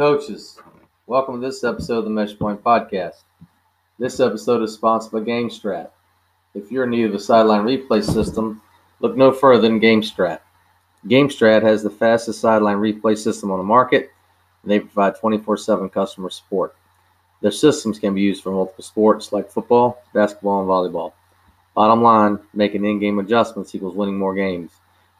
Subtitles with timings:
[0.00, 0.58] Coaches,
[1.06, 3.24] welcome to this episode of the Mesh Point Podcast.
[3.98, 5.90] This episode is sponsored by GameStrat.
[6.54, 8.62] If you're in need of a sideline replay system,
[9.00, 10.38] look no further than GameStrat.
[11.06, 14.10] GameStrat has the fastest sideline replay system on the market,
[14.62, 16.74] and they provide 24 7 customer support.
[17.42, 21.12] Their systems can be used for multiple sports like football, basketball, and volleyball.
[21.74, 24.72] Bottom line, making in game adjustments equals winning more games.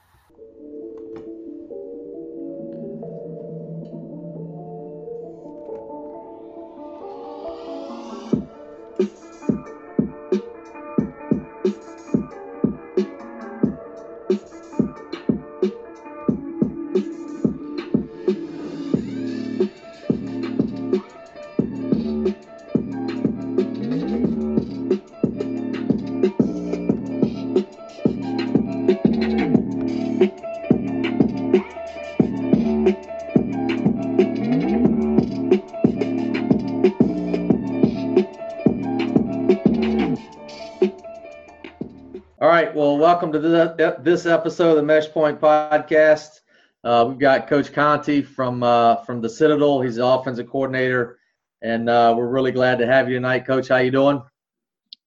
[43.06, 46.40] Welcome to the, this episode of the Mesh Point Podcast.
[46.84, 49.80] Uh, we've got Coach Conte from uh, from the Citadel.
[49.80, 51.20] He's the offensive coordinator,
[51.62, 53.68] and uh, we're really glad to have you tonight, Coach.
[53.68, 54.24] How you doing?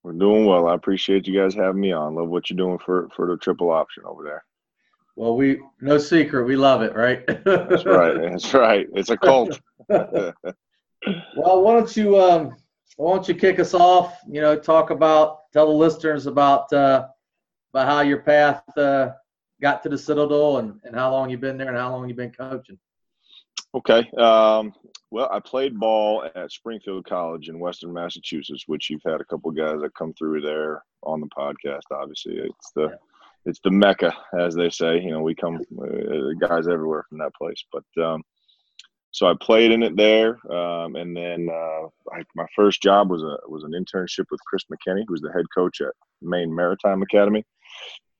[0.01, 0.69] We're doing well.
[0.69, 2.15] I appreciate you guys having me on.
[2.15, 4.45] Love what you're doing for for the triple option over there.
[5.17, 7.27] Well, we no secret, we love it, right?
[7.27, 8.15] That's right.
[8.17, 8.87] That's right.
[8.95, 9.59] It's a cult.
[9.89, 10.33] well,
[11.35, 12.55] why don't you um,
[12.95, 14.21] why don't you kick us off?
[14.25, 17.07] You know, talk about tell the listeners about uh,
[17.73, 19.11] about how your path uh,
[19.61, 22.17] got to the Citadel and, and how long you've been there and how long you've
[22.17, 22.79] been coaching.
[23.75, 24.09] Okay.
[24.17, 24.73] Um,
[25.11, 29.51] well, I played ball at Springfield College in Western Massachusetts, which you've had a couple
[29.51, 31.81] guys that come through there on the podcast.
[31.91, 32.97] Obviously, it's the
[33.45, 34.99] it's the mecca, as they say.
[35.01, 37.63] You know, we come uh, guys everywhere from that place.
[37.71, 38.23] But um,
[39.11, 43.23] so I played in it there, um, and then uh, I, my first job was
[43.23, 47.43] a was an internship with Chris McKinney, who's the head coach at Maine Maritime Academy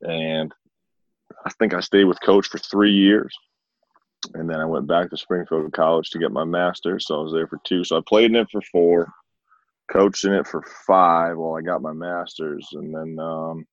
[0.01, 0.53] and
[1.45, 3.35] I think I stayed with coach for three years.
[4.33, 7.07] And then I went back to Springfield College to get my master's.
[7.07, 7.83] So I was there for two.
[7.83, 9.07] So I played in it for four,
[9.89, 12.67] coached in it for five while I got my master's.
[12.73, 13.65] And then um,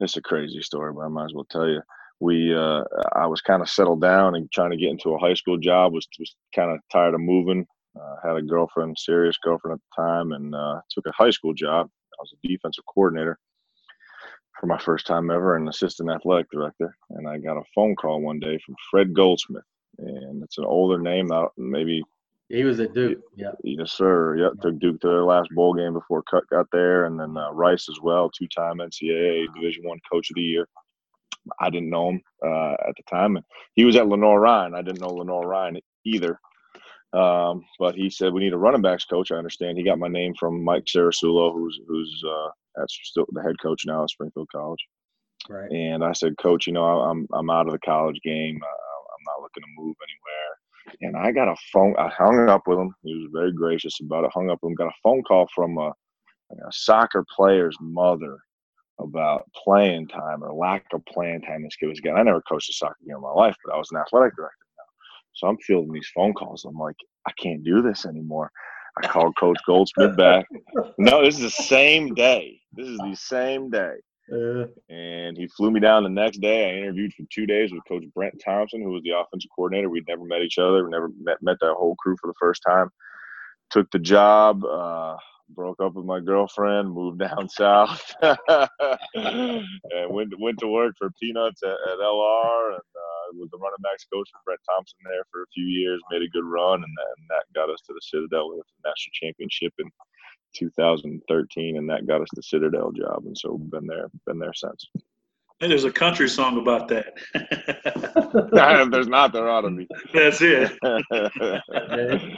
[0.00, 1.80] it's a crazy story, but I might as well tell you.
[2.18, 2.82] We, uh,
[3.14, 5.92] I was kind of settled down and trying to get into a high school job.
[5.92, 7.66] Was was kind of tired of moving.
[7.94, 11.52] Uh, had a girlfriend, serious girlfriend at the time, and uh, took a high school
[11.52, 11.90] job.
[12.18, 13.38] I was a defensive coordinator
[14.60, 16.96] for my first time ever, an assistant athletic director.
[17.10, 19.64] And I got a phone call one day from Fred Goldsmith,
[19.98, 21.32] and it's an older name.
[21.32, 22.02] Out maybe
[22.48, 23.18] he was at Duke.
[23.34, 23.52] Yeah.
[23.64, 24.36] Yes, sir.
[24.36, 24.52] Yep.
[24.62, 27.88] Took Duke to their last bowl game before Cut got there, and then uh, Rice
[27.88, 30.68] as well, two-time NCAA Division One Coach of the Year.
[31.60, 34.74] I didn't know him uh, at the time, and he was at Lenoir-Rhyne.
[34.74, 36.40] I didn't know Lenoir-Rhyne either.
[37.12, 39.30] Um, but he said we need a running backs coach.
[39.30, 39.78] I understand.
[39.78, 43.84] He got my name from Mike Cerasuolo, who's who's uh, that's still the head coach
[43.86, 44.80] now at Springfield College.
[45.48, 45.70] Right.
[45.70, 48.58] And I said, Coach, you know, I'm I'm out of the college game.
[48.62, 50.56] Uh, I'm not looking to move anywhere.
[51.02, 51.94] And I got a phone.
[51.98, 52.94] I hung up with him.
[53.02, 54.30] He was very gracious about it.
[54.32, 54.76] Hung up with him.
[54.76, 58.38] Got a phone call from a, a soccer player's mother
[59.00, 62.18] about playing time or lack of playing time this kid was getting.
[62.18, 64.66] I never coached a soccer game in my life, but I was an athletic director
[64.78, 64.84] now.
[65.34, 66.64] So I'm fielding these phone calls.
[66.64, 68.50] I'm like, I can't do this anymore.
[69.02, 70.46] I called Coach Goldsmith back.
[70.98, 72.60] No, this is the same day.
[72.76, 73.94] This is the same day.
[74.88, 76.68] And he flew me down the next day.
[76.68, 79.88] I interviewed for two days with Coach Brent Thompson, who was the offensive coordinator.
[79.88, 80.84] We'd never met each other.
[80.84, 82.90] We never met, met that whole crew for the first time.
[83.70, 84.64] Took the job.
[84.64, 85.16] Uh,
[85.50, 89.62] broke up with my girlfriend, moved down south, and
[90.10, 94.06] went went to work for Peanuts at, at LR, and uh, was the running backs
[94.12, 96.00] coach for Brent Thompson there for a few years.
[96.10, 98.88] Made a good run, and that, and that got us to the Citadel with the
[98.88, 99.90] national championship in
[100.56, 104.88] 2013, and that got us the Citadel job, and so been there been there since.
[105.58, 107.14] Hey, there's a country song about that.
[108.92, 109.32] there's not.
[109.32, 109.88] There ought to be.
[110.12, 110.76] That's it.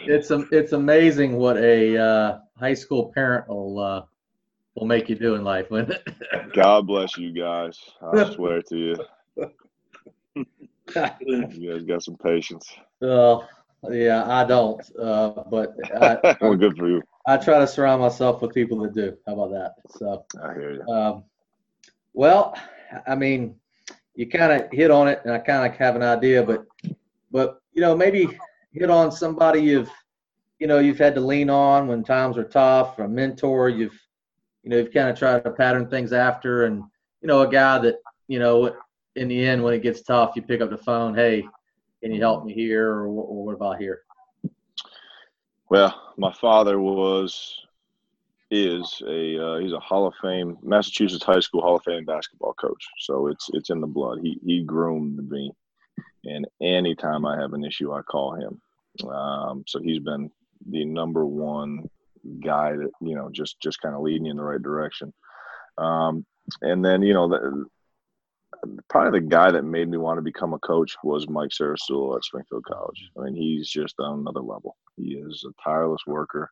[0.06, 4.02] it's it's amazing what a uh, high school parent will uh,
[4.76, 5.66] will make you do in life.
[6.54, 7.80] God bless you guys.
[8.00, 8.96] I swear to you.
[11.20, 12.72] you guys got some patience.
[13.00, 13.48] Well,
[13.90, 14.80] yeah, I don't.
[14.96, 17.02] Uh, but I, well, good for you.
[17.28, 19.14] I try to surround myself with people that do.
[19.26, 19.75] How about that?
[19.98, 20.82] So I hear you.
[20.88, 21.25] Um,
[22.14, 22.58] well,
[23.06, 23.54] I mean,
[24.14, 26.64] you kind of hit on it, and I kind of have an idea, but
[27.30, 28.38] but you know, maybe
[28.72, 29.90] hit on somebody you've
[30.58, 34.00] you know you've had to lean on when times are tough, or a mentor you've
[34.62, 36.82] you know you've kind of tried to pattern things after, and
[37.20, 37.96] you know a guy that
[38.28, 38.75] you know
[39.16, 41.46] in the end when it gets tough, you pick up the phone, hey,
[42.02, 44.00] can you help me here, or, or what about here?
[45.70, 47.54] Well, my father was
[48.50, 52.54] is a uh, he's a Hall of Fame Massachusetts High School Hall of Fame basketball
[52.54, 52.82] coach.
[53.00, 54.20] So it's it's in the blood.
[54.22, 55.52] He he groomed me,
[56.24, 58.60] and anytime I have an issue, I call him.
[59.08, 60.30] Um, so he's been
[60.70, 61.88] the number one
[62.42, 65.12] guy that you know just just kind of leading me in the right direction.
[65.76, 66.24] Um,
[66.62, 67.66] and then you know the,
[68.88, 72.24] probably the guy that made me want to become a coach was Mike Cerasuolo at
[72.24, 73.10] Springfield College.
[73.18, 74.76] I mean, he's just on another level.
[74.96, 76.50] He is a tireless worker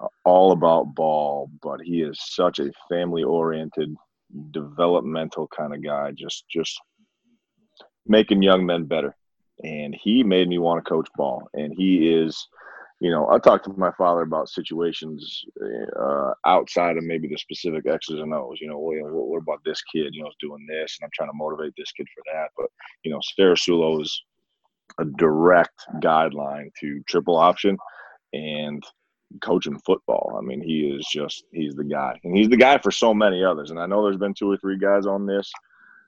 [0.00, 3.94] uh, all about ball, but he is such a family oriented,
[4.50, 6.80] developmental kind of guy, just just
[8.06, 9.16] making young men better.
[9.62, 11.48] And he made me want to coach ball.
[11.54, 12.48] And he is,
[13.02, 15.44] you know, I talked to my father about situations
[16.00, 18.60] uh, outside of maybe the specific X's and O's.
[18.60, 20.14] You know, what, what, about this kid?
[20.14, 22.50] You know, is doing this, and I'm trying to motivate this kid for that.
[22.56, 22.66] But
[23.02, 24.22] you know, Cerasuolo is
[25.00, 27.76] a direct guideline to triple option
[28.34, 28.84] and
[29.40, 30.36] coaching football.
[30.38, 33.42] I mean, he is just he's the guy, and he's the guy for so many
[33.42, 33.72] others.
[33.72, 35.50] And I know there's been two or three guys on this,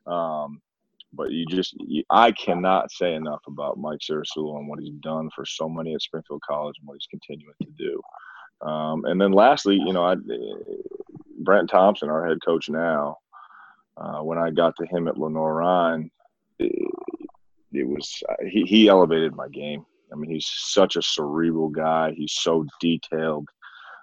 [0.07, 0.63] um,
[1.15, 5.31] but you just you, I cannot say enough about Mike Cerasuolo and what he's done
[5.35, 8.67] for so many at Springfield College and what he's continuing to do.
[8.67, 10.17] Um, and then lastly, you know, I,
[11.41, 13.19] Brent Thompson, our head coach now,
[13.97, 16.11] uh, when I got to him at Lenoir-Rhyne,
[16.59, 16.73] it,
[17.73, 19.85] it was he, he elevated my game
[20.15, 22.13] I mean, he's such a cerebral guy.
[22.17, 23.49] He's so detailed.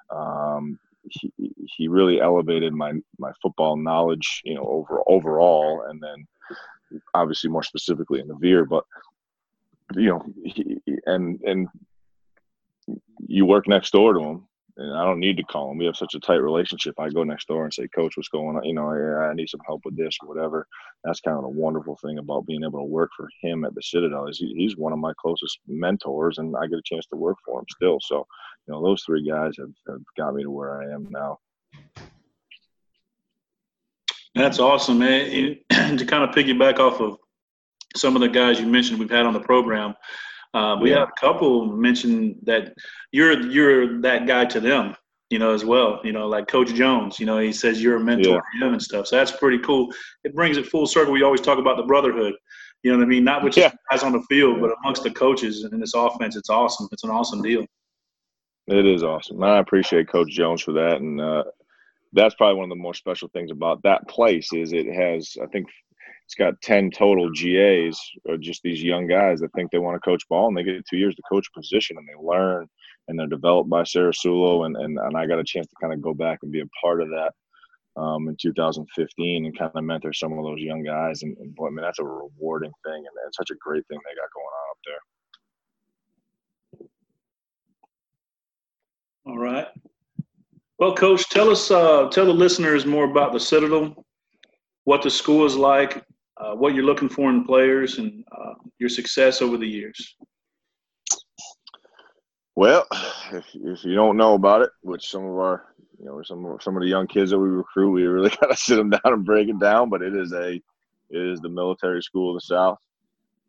[0.10, 0.78] Um,
[1.10, 1.32] he,
[1.78, 6.28] he really elevated my my football knowledge, you know, over overall, and then
[7.14, 8.66] obviously more specifically in the veer.
[8.66, 8.84] But
[9.96, 11.68] you know, he, and and
[13.28, 14.48] you work next door to him,
[14.78, 15.78] and I don't need to call him.
[15.78, 16.96] We have such a tight relationship.
[17.00, 18.64] I go next door and say, "Coach, what's going on?
[18.64, 20.68] You know, I need some help with this or whatever."
[21.04, 23.82] That's kind of the wonderful thing about being able to work for him at the
[23.82, 27.18] Citadel is he, he's one of my closest mentors, and I get a chance to
[27.18, 28.00] work for him still.
[28.02, 28.26] So,
[28.68, 31.40] you know, those three guys have, have got me to where I am now.
[34.42, 35.58] That's awesome, man.
[35.70, 37.18] to kind of piggyback off of
[37.96, 39.94] some of the guys you mentioned we've had on the program.
[40.54, 41.00] Uh, we yeah.
[41.00, 42.74] had a couple mention that
[43.12, 44.96] you're you're that guy to them,
[45.30, 46.02] you know, as well.
[46.04, 47.20] You know, like Coach Jones.
[47.20, 48.60] You know, he says you're a mentor yeah.
[48.60, 49.08] to him and stuff.
[49.08, 49.94] So that's pretty cool.
[50.24, 51.14] It brings it full circle.
[51.14, 52.34] We always talk about the brotherhood.
[52.82, 53.24] You know what I mean?
[53.24, 53.72] Not with yeah.
[53.92, 56.36] guys on the field, but amongst the coaches and in this offense.
[56.36, 56.88] It's awesome.
[56.92, 57.64] It's an awesome deal.
[58.68, 59.44] It is awesome.
[59.44, 61.44] I appreciate Coach Jones for that, and uh,
[62.14, 65.48] that's probably one of the more special things about that place is it has, I
[65.48, 65.68] think,
[66.26, 70.00] it's got 10 total GAs, or just these young guys that think they want to
[70.00, 72.68] coach ball and they get two years to coach position and they learn
[73.08, 74.66] and they're developed by Cerasuolo.
[74.66, 76.70] And, and, and I got a chance to kind of go back and be a
[76.82, 77.34] part of that
[78.02, 81.22] um, in 2015 and kind of mentor some of those young guys.
[81.24, 84.00] And, and boy, I mean, that's a rewarding thing and it's such a great thing
[84.06, 85.02] they got going on up there.
[89.26, 89.68] All right.
[90.82, 94.04] Well, Coach, tell us, uh, tell the listeners more about the Citadel,
[94.86, 96.04] what the school is like,
[96.38, 100.16] uh, what you're looking for in players, and uh, your success over the years.
[102.56, 102.88] Well,
[103.32, 105.66] if, if you don't know about it, which some of our,
[106.00, 108.58] you know, some some of the young kids that we recruit, we really got to
[108.58, 109.92] sit them down and break it down.
[109.92, 110.62] But it is a, it
[111.12, 112.80] is the military school of the South.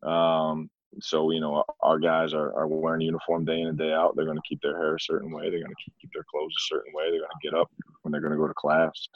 [0.02, 0.68] Um,
[1.00, 4.14] so you know, our guys are, are wearing uniform day in and day out.
[4.14, 5.50] They're going to keep their hair a certain way.
[5.50, 7.10] They're going to keep their clothes a certain way.
[7.10, 7.70] They're going to get up
[8.02, 9.08] when they're going to go to class.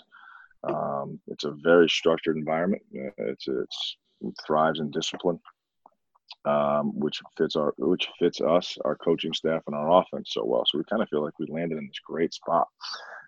[0.64, 2.82] Um, it's a very structured environment.
[2.94, 5.38] Uh, it's it's it thrives in discipline,
[6.44, 10.64] um, which fits our which fits us, our coaching staff, and our offense so well.
[10.66, 12.66] So we kind of feel like we landed in this great spot.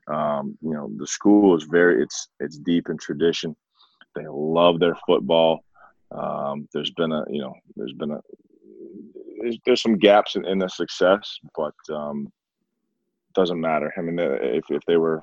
[0.08, 3.54] Um, you know, the school is very it's it's deep in tradition.
[4.14, 5.60] They love their football.
[6.10, 8.20] Um, there's been a you know there's been a
[9.40, 12.32] there's, there's some gaps in, in the success, but um,
[13.34, 13.92] doesn't matter.
[13.96, 15.20] I mean, if if they were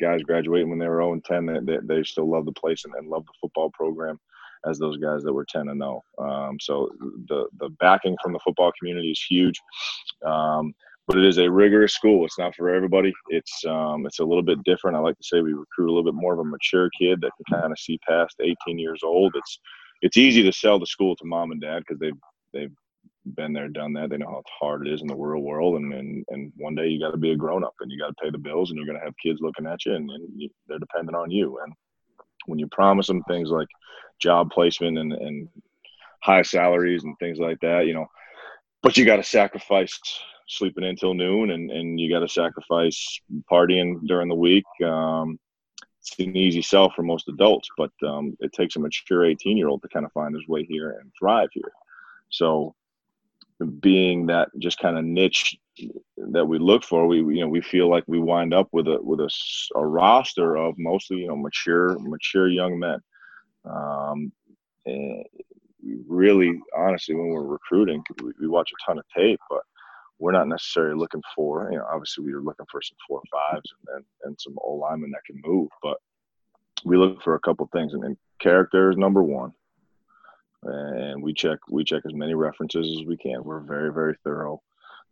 [0.00, 2.94] guys graduating when they were 0 and 10, they, they, still love the place and,
[2.94, 4.18] and love the football program
[4.66, 6.02] as those guys that were 10 and 0.
[6.18, 6.90] Um, so
[7.28, 9.60] the the backing from the football community is huge.
[10.24, 10.74] Um,
[11.06, 12.24] but it is a rigorous school.
[12.24, 13.12] It's not for everybody.
[13.30, 14.96] It's um, it's a little bit different.
[14.96, 17.32] I like to say we recruit a little bit more of a mature kid that
[17.36, 19.34] can kind of see past 18 years old.
[19.34, 19.58] It's
[20.02, 22.18] it's easy to sell the school to mom and dad because they've
[22.52, 22.72] they've
[23.34, 24.10] been there, done that.
[24.10, 26.88] They know how hard it is in the real world, and and, and one day
[26.88, 28.76] you got to be a grown up and you got to pay the bills, and
[28.76, 31.58] you're going to have kids looking at you, and, and you, they're dependent on you.
[31.64, 31.72] And
[32.46, 33.68] when you promise them things like
[34.20, 35.48] job placement and and
[36.22, 38.06] high salaries and things like that, you know,
[38.82, 39.98] but you got to sacrifice
[40.48, 44.64] sleeping until noon and, and you got to sacrifice partying during the week.
[44.84, 45.38] Um,
[46.00, 49.68] it's an easy sell for most adults, but um, it takes a mature 18 year
[49.68, 51.72] old to kind of find his way here and thrive here.
[52.30, 52.74] So,
[53.80, 55.54] being that just kind of niche
[56.16, 58.98] that we look for, we you know we feel like we wind up with a
[59.02, 59.30] with a,
[59.74, 63.00] a roster of mostly you know mature mature young men.
[63.66, 64.32] Um,
[64.86, 65.24] and
[66.06, 69.62] really, honestly, when we're recruiting, we, we watch a ton of tape, but
[70.20, 73.72] we're not necessarily looking for, you know, obviously we are looking for some four fives
[73.72, 75.96] and, and, and some old linemen that can move, but
[76.84, 79.52] we look for a couple things and, and character is number one.
[80.62, 83.42] And we check we check as many references as we can.
[83.42, 84.60] We're very very thorough.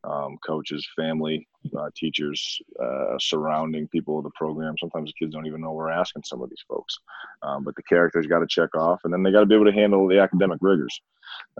[0.05, 4.75] Um, coaches, family, uh, teachers, uh, surrounding people of the program.
[4.79, 6.99] Sometimes the kids don't even know we're asking some of these folks.
[7.43, 9.65] Um, but the characters got to check off, and then they got to be able
[9.65, 11.00] to handle the academic rigors.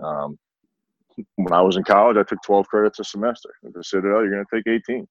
[0.01, 0.37] Um,
[1.35, 3.49] when I was in college, I took 12 credits a semester.
[3.65, 5.07] At the Citadel, you're going to take 18.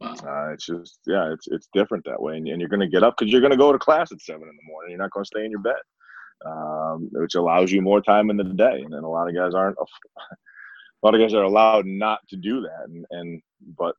[0.00, 0.14] Wow.
[0.26, 3.02] Uh, it's just, yeah, it's it's different that way, and, and you're going to get
[3.02, 4.90] up because you're going to go to class at seven in the morning.
[4.90, 5.80] You're not going to stay in your bed,
[6.44, 8.82] um, which allows you more time in the day.
[8.84, 9.76] And then a lot of guys aren't.
[11.02, 13.42] A lot of guys are allowed not to do that, and, and
[13.78, 13.94] but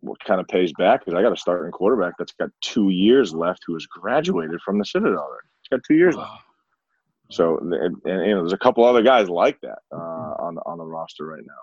[0.00, 3.34] what kind of pays back is I got a starting quarterback that's got two years
[3.34, 5.28] left who has graduated from the Citadel.
[5.62, 6.22] He's got two years wow.
[6.22, 6.45] left.
[7.30, 7.72] So, and,
[8.04, 10.84] and, you know, there's a couple other guys like that uh, on the on the
[10.84, 11.62] roster right now.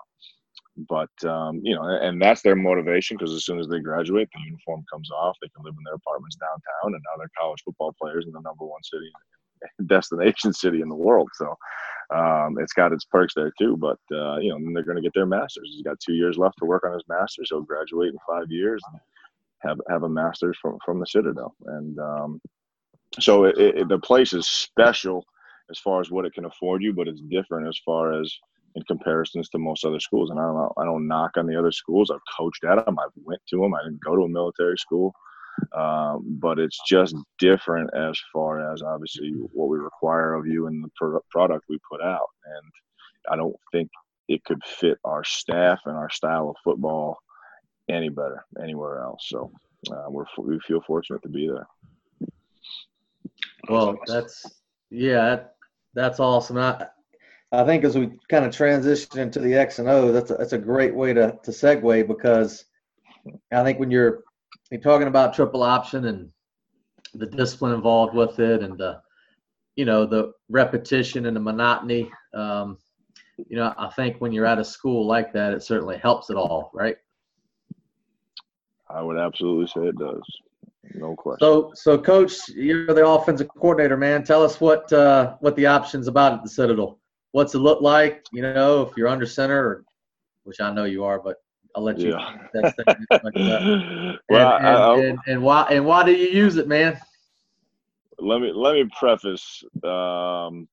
[0.88, 4.42] But um, you know, and that's their motivation because as soon as they graduate, the
[4.44, 5.36] uniform comes off.
[5.40, 8.40] They can live in their apartments downtown, and now they're college football players in the
[8.40, 9.10] number one city,
[9.86, 11.30] destination city in the world.
[11.34, 11.54] So
[12.12, 13.76] um, it's got its perks there too.
[13.76, 15.70] But uh, you know, then they're going to get their masters.
[15.72, 17.48] He's got two years left to work on his masters.
[17.50, 19.00] He'll graduate in five years and
[19.60, 21.54] have have a master's from from the Citadel.
[21.66, 22.40] And um,
[23.20, 25.24] so it, it, the place is special
[25.70, 28.32] as far as what it can afford you, but it's different as far as
[28.74, 30.30] in comparisons to most other schools.
[30.30, 32.10] And I don't I don't knock on the other schools.
[32.10, 32.98] I've coached at them.
[32.98, 33.74] I've went to them.
[33.74, 35.14] I didn't go to a military school,
[35.76, 40.82] um, but it's just different as far as obviously what we require of you and
[40.82, 42.28] the pro- product we put out.
[42.44, 42.72] And
[43.30, 43.88] I don't think
[44.28, 47.18] it could fit our staff and our style of football
[47.88, 49.26] any better anywhere else.
[49.28, 49.50] So
[49.90, 51.66] uh, we're we feel fortunate to be there.
[53.68, 54.44] Well, that's
[54.90, 55.40] yeah,
[55.94, 56.58] that's awesome.
[56.58, 56.86] I,
[57.52, 60.52] I think as we kind of transition into the X and O, that's a, that's
[60.52, 62.64] a great way to, to segue because
[63.52, 64.24] I think when you're
[64.70, 66.30] you're talking about triple option and
[67.14, 69.00] the discipline involved with it and the
[69.76, 72.78] you know the repetition and the monotony, um,
[73.48, 76.36] you know I think when you're at a school like that, it certainly helps it
[76.36, 76.96] all, right?
[78.88, 80.22] I would absolutely say it does.
[80.94, 81.38] No question.
[81.40, 84.24] So, so coach, you're the offensive coordinator, man.
[84.24, 86.98] Tell us what uh, what the options about at the Citadel.
[87.32, 88.24] What's it look like?
[88.32, 89.84] You know, if you're under center, or,
[90.44, 91.36] which I know you are, but
[91.74, 92.10] I'll let you.
[92.10, 92.38] Yeah.
[92.54, 92.78] That's
[93.24, 94.18] like that.
[94.28, 96.98] well, and, I, and, and, why and why do you use it, man?
[98.18, 100.68] Let me let me preface um,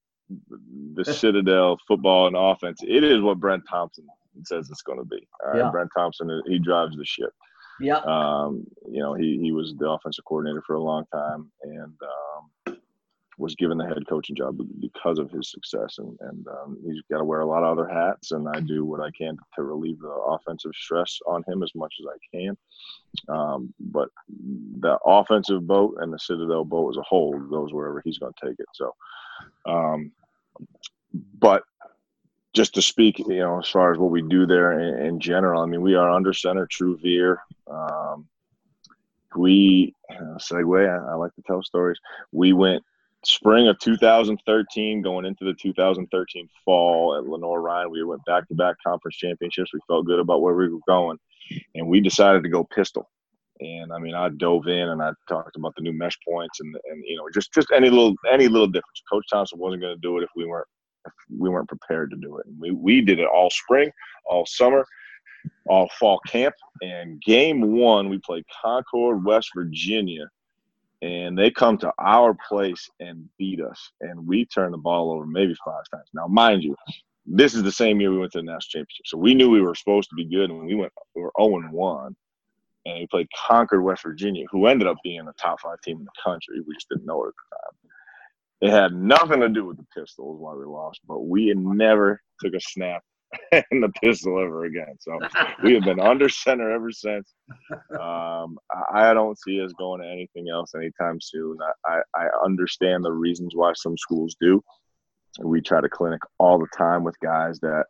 [0.94, 2.82] the Citadel football and offense.
[2.84, 4.06] It is what Brent Thompson
[4.44, 5.28] says it's going to be.
[5.44, 5.70] Right, yeah.
[5.72, 7.34] Brent Thompson, he drives the ship.
[7.80, 7.98] Yeah.
[7.98, 12.78] Um, you know, he he was the offensive coordinator for a long time and um,
[13.38, 15.98] was given the head coaching job because of his success.
[15.98, 18.86] And and um, he's got to wear a lot of other hats, and I do
[18.86, 22.58] what I can to relieve the offensive stress on him as much as I can.
[23.28, 24.10] Um, but
[24.80, 28.48] the offensive boat and the Citadel boat as a whole goes wherever he's going to
[28.48, 28.68] take it.
[28.74, 28.96] So,
[29.66, 30.12] um,
[31.40, 31.64] but
[32.54, 35.62] just to speak, you know, as far as what we do there in, in general,
[35.62, 37.40] I mean, we are under center, true veer.
[37.70, 38.28] Um,
[39.36, 40.90] we uh, segue.
[40.90, 41.98] I, I, like to tell stories.
[42.34, 42.84] We went
[43.24, 47.90] spring of 2013, going into the 2013 fall at Lenoir-Rhyne.
[47.90, 49.74] We went back to back conference championships.
[49.74, 51.18] We felt good about where we were going,
[51.76, 53.10] and we decided to go pistol.
[53.62, 56.76] And I mean, I dove in and I talked about the new mesh points and
[56.90, 59.04] and you know just just any little any little difference.
[59.10, 60.68] Coach Thompson wasn't going to do it if we weren't
[61.38, 62.46] we weren't prepared to do it.
[62.60, 63.92] we, we did it all spring,
[64.26, 64.86] all summer,
[65.68, 66.56] all fall camp.
[66.82, 70.28] And game one, we played Concord, West Virginia.
[71.04, 73.92] And they come to our place and beat us.
[74.02, 76.08] And we turn the ball over maybe five times.
[76.14, 76.76] Now, mind you,
[77.26, 79.06] this is the same year we went to the national championship.
[79.08, 81.58] So we knew we were supposed to be good, and we went we were 0
[81.58, 82.16] and 1,
[82.86, 86.06] and we played Concord, West Virginia, who ended up being a top five team in
[86.06, 86.62] the country.
[86.66, 87.81] We just didn't know it at the time.
[88.62, 92.54] It had nothing to do with the Pistols why we lost, but we never took
[92.54, 93.02] a snap
[93.72, 94.96] in the pistol ever again.
[95.00, 95.18] So
[95.64, 97.34] we have been under center ever since.
[98.00, 98.58] Um,
[98.94, 101.58] I don't see us going to anything else anytime soon.
[101.86, 104.62] I, I understand the reasons why some schools do.
[105.44, 107.86] We try to clinic all the time with guys that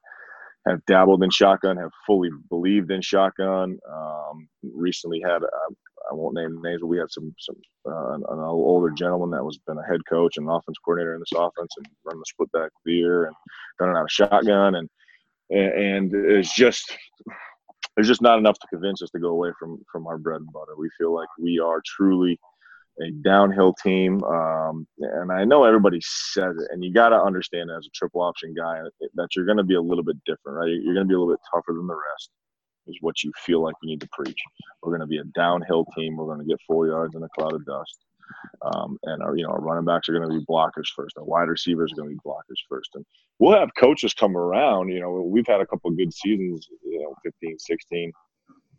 [0.68, 3.80] have dabbled in shotgun, have fully believed in shotgun.
[3.92, 5.74] Um, recently had, uh,
[6.12, 7.56] I won't name names, but we had some some
[7.88, 11.20] uh, an, an, older gentleman that was been a head coach and offense coordinator in
[11.20, 13.36] this offense and run the split back veer and
[13.80, 14.90] done it out of shotgun and
[15.50, 16.96] and it's just
[17.96, 20.54] there's just not enough to convince us to go away from from our bread and
[20.54, 20.76] butter.
[20.78, 22.40] We feel like we are truly
[23.00, 27.70] a downhill team, um, and I know everybody says it, and you got to understand
[27.72, 28.82] as a triple option guy
[29.16, 30.70] that you're going to be a little bit different, right?
[30.70, 32.30] You're going to be a little bit tougher than the rest.
[32.88, 34.40] Is what you feel like you need to preach.
[34.82, 36.18] We're going to be a downhill team.
[36.18, 38.00] We're going to get four yards in a cloud of dust.
[38.64, 41.18] Um, and our you know our running backs are going to be blockers first.
[41.18, 43.06] Our wide receivers are going to be blockers first, and
[43.40, 44.90] we'll have coaches come around.
[44.90, 46.68] You know, we've had a couple good seasons.
[46.84, 48.12] You know, 15, 16.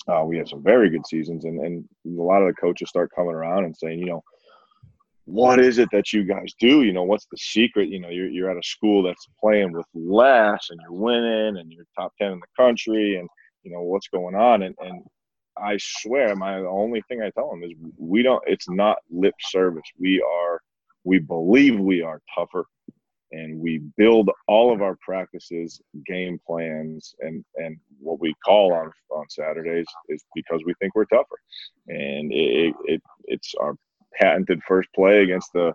[0.08, 3.10] Uh, we had some very good seasons, and and a lot of the coaches start
[3.14, 4.22] coming around and saying, you know,
[5.24, 6.82] what is it that you guys do?
[6.82, 7.88] You know, what's the secret?
[7.88, 11.70] You know, you're you're at a school that's playing with less, and you're winning, and
[11.70, 13.28] you're top ten in the country, and
[13.62, 15.02] you know what's going on, and and
[15.56, 18.42] I swear, my only thing I tell them is we don't.
[18.46, 19.84] It's not lip service.
[19.98, 20.60] We are.
[21.04, 22.64] We believe we are tougher,
[23.32, 28.90] and we build all of our practices, game plans, and and what we call on
[29.10, 31.38] on Saturdays is because we think we're tougher,
[31.88, 33.74] and it, it it's our
[34.20, 35.72] patented first play against the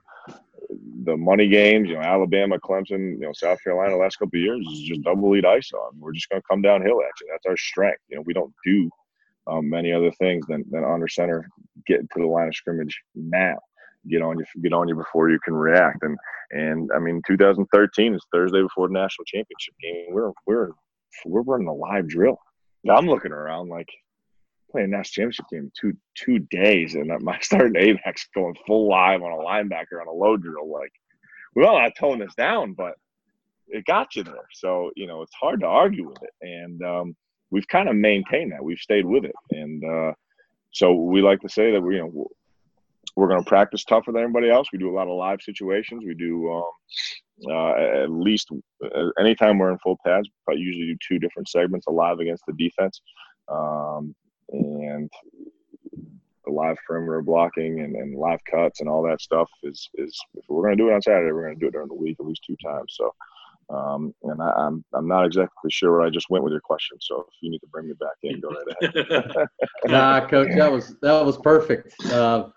[1.05, 4.43] the money games, you know, Alabama, Clemson, you know, South Carolina, the last couple of
[4.43, 5.97] years is just double lead ice on.
[5.99, 7.27] We're just going to come downhill at you.
[7.31, 8.01] That's our strength.
[8.09, 8.89] You know, we don't do
[9.47, 11.47] um, many other things than, than under center
[11.85, 13.57] getting to the line of scrimmage now.
[14.09, 16.03] Get on you, get on you before you can react.
[16.03, 16.17] And
[16.51, 20.08] and I mean, 2013 is Thursday before the national championship game.
[20.12, 20.69] We're we're
[21.25, 22.38] we're running a live drill.
[22.89, 23.89] I'm looking around like
[24.71, 28.89] playing a national championship game two two days, and my starting A back's going full
[28.89, 30.71] live on a linebacker on a load drill.
[30.71, 30.91] Like,
[31.55, 32.93] well, I toned this down, but
[33.67, 34.47] it got you there.
[34.53, 36.34] So you know, it's hard to argue with it.
[36.41, 37.15] And um,
[37.51, 38.63] we've kind of maintained that.
[38.63, 40.13] We've stayed with it, and uh,
[40.71, 42.27] so we like to say that we you know
[43.17, 44.67] we're going to practice tougher than everybody else.
[44.71, 46.03] We do a lot of live situations.
[46.06, 48.49] We do um, uh, at least
[48.84, 50.30] uh, anytime we're in full pads.
[50.47, 53.01] I usually do two different segments: a live against the defense,
[53.49, 54.15] um,
[54.51, 55.10] and
[56.45, 60.43] the live perimeter blocking and, and live cuts and all that stuff is is if
[60.47, 62.17] we're going to do it on Saturday, we're going to do it during the week
[62.19, 62.93] at least two times.
[62.95, 63.12] So
[63.69, 66.62] um, and I, am I'm, I'm not exactly sure where I just went with your
[66.62, 66.97] question.
[67.01, 69.47] So if you need to bring me back in, go right ahead.
[69.88, 71.93] nah, coach, that was that was perfect.
[72.12, 72.49] Uh,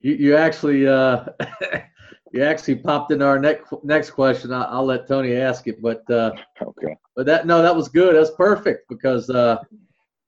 [0.00, 1.24] you you actually uh,
[2.32, 4.52] you actually popped into our next next question.
[4.52, 6.32] I'll, I'll let Tony ask it, but uh,
[6.62, 6.96] okay.
[7.16, 8.14] But that no, that was good.
[8.14, 9.58] That's perfect because uh,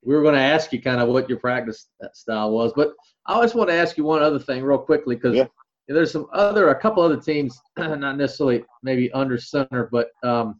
[0.03, 2.73] we were going to ask you kind of what your practice style was.
[2.75, 2.93] But
[3.25, 5.47] I always want to ask you one other thing real quickly because yeah
[5.93, 10.59] there's some other a couple other teams, not necessarily maybe under center, but um,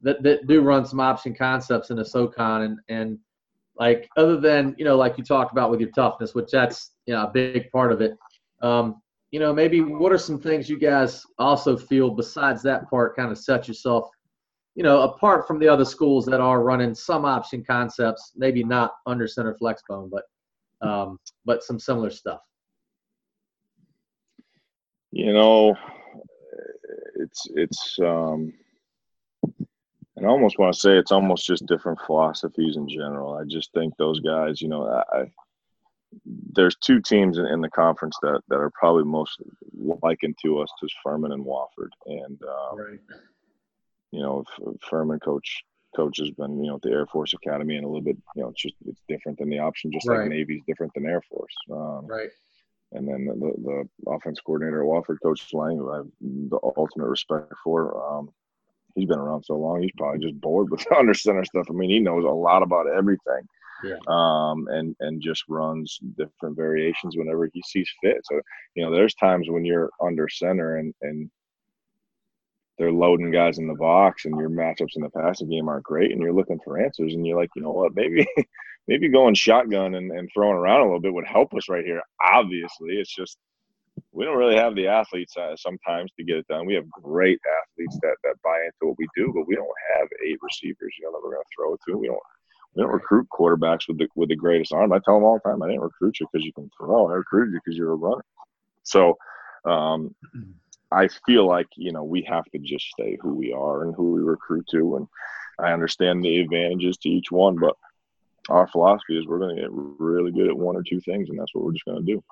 [0.00, 3.18] that that do run some option concepts in the SoCon and and
[3.76, 7.14] like other than you know like you talked about with your toughness, which that's you
[7.14, 8.16] know a big part of it.
[8.62, 13.16] Um, you know maybe what are some things you guys also feel besides that part
[13.16, 14.10] kind of set yourself
[14.74, 18.92] you know apart from the other schools that are running some option concepts maybe not
[19.06, 20.24] under center flexbone, but
[20.86, 22.40] um, but some similar stuff
[25.12, 25.76] you know,
[27.16, 28.52] it's it's um,
[30.16, 33.34] and I almost want to say it's almost just different philosophies in general.
[33.34, 35.30] I just think those guys, you know, I,
[36.54, 39.40] there's two teams in, in, the conference that, that are probably most
[40.02, 42.98] likened to us, to Furman and Wofford, and um, right.
[44.10, 44.44] you know,
[44.88, 45.64] Furman coach
[45.96, 48.42] coach has been you know at the Air Force Academy and a little bit you
[48.42, 50.20] know it's just it's different than the option, just right.
[50.20, 51.54] like Navy's different than Air Force.
[51.70, 52.30] Um, right
[52.92, 57.08] and then the, the offense coordinator at Wofford, Coach Lang, who I have the ultimate
[57.08, 57.96] respect for.
[58.06, 58.30] Um,
[58.94, 61.66] he's been around so long, he's probably just bored with the under center stuff.
[61.68, 63.42] I mean, he knows a lot about everything.
[63.82, 63.96] Yeah.
[64.08, 68.18] Um, and and just runs different variations whenever he sees fit.
[68.24, 68.40] So
[68.74, 71.30] you know, there's times when you're under center and and
[72.78, 76.10] they're loading guys in the box and your matchups in the passing game aren't great
[76.10, 78.26] and you're looking for answers and you're like, you know what, maybe
[78.88, 82.00] maybe going shotgun and, and throwing around a little bit would help us right here.
[82.20, 83.38] Obviously, it's just
[84.12, 86.66] we don't really have the athletes uh, sometimes to get it done.
[86.66, 90.08] We have great athletes that, that buy into what we do, but we don't have
[90.26, 91.98] eight receivers, you know, that we're going to throw it to.
[91.98, 92.18] We don't
[92.74, 94.92] we don't recruit quarterbacks with the with the greatest arm.
[94.92, 97.08] I tell them all the time, I didn't recruit you because you can throw.
[97.08, 98.24] I recruited you because you're a runner.
[98.82, 99.16] So
[99.64, 100.14] um,
[100.92, 104.12] I feel like you know we have to just stay who we are and who
[104.12, 105.08] we recruit to, and
[105.58, 107.76] I understand the advantages to each one, but
[108.48, 111.38] our philosophy is we're going to get really good at one or two things, and
[111.38, 112.24] that's what we're just going to do.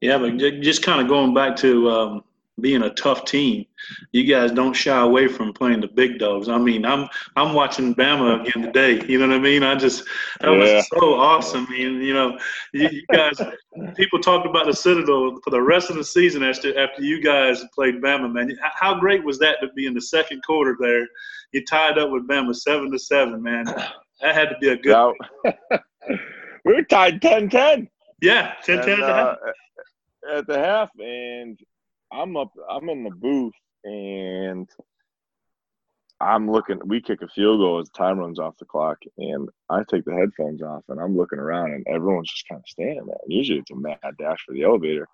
[0.00, 2.24] Yeah, but just kind of going back to um,
[2.60, 3.66] being a tough team,
[4.12, 6.48] you guys don't shy away from playing the big dogs.
[6.48, 9.04] I mean, I'm I'm watching Bama again today.
[9.06, 9.62] You know what I mean?
[9.62, 10.04] I just
[10.40, 10.76] that yeah.
[10.76, 11.66] was so awesome.
[11.68, 12.38] I mean, you know,
[12.72, 13.40] you, you, guys,
[13.94, 17.62] people talked about the Citadel for the rest of the season after after you guys
[17.74, 18.32] played Bama.
[18.32, 21.06] Man, how great was that to be in the second quarter there?
[21.52, 23.66] You tied up with Bama seven to seven, man.
[24.20, 25.14] That had to be a good.
[26.64, 27.88] we were tied 10-10.
[28.22, 29.36] Yeah, 10 10 at the half.
[29.46, 31.58] Uh, at the half, and
[32.12, 32.52] I'm up.
[32.70, 34.68] I'm in the booth, and
[36.20, 36.80] I'm looking.
[36.84, 40.14] We kick a field goal as time runs off the clock, and I take the
[40.14, 43.16] headphones off, and I'm looking around, and everyone's just kind of standing there.
[43.26, 45.08] Usually, it's a mad dash for the elevator.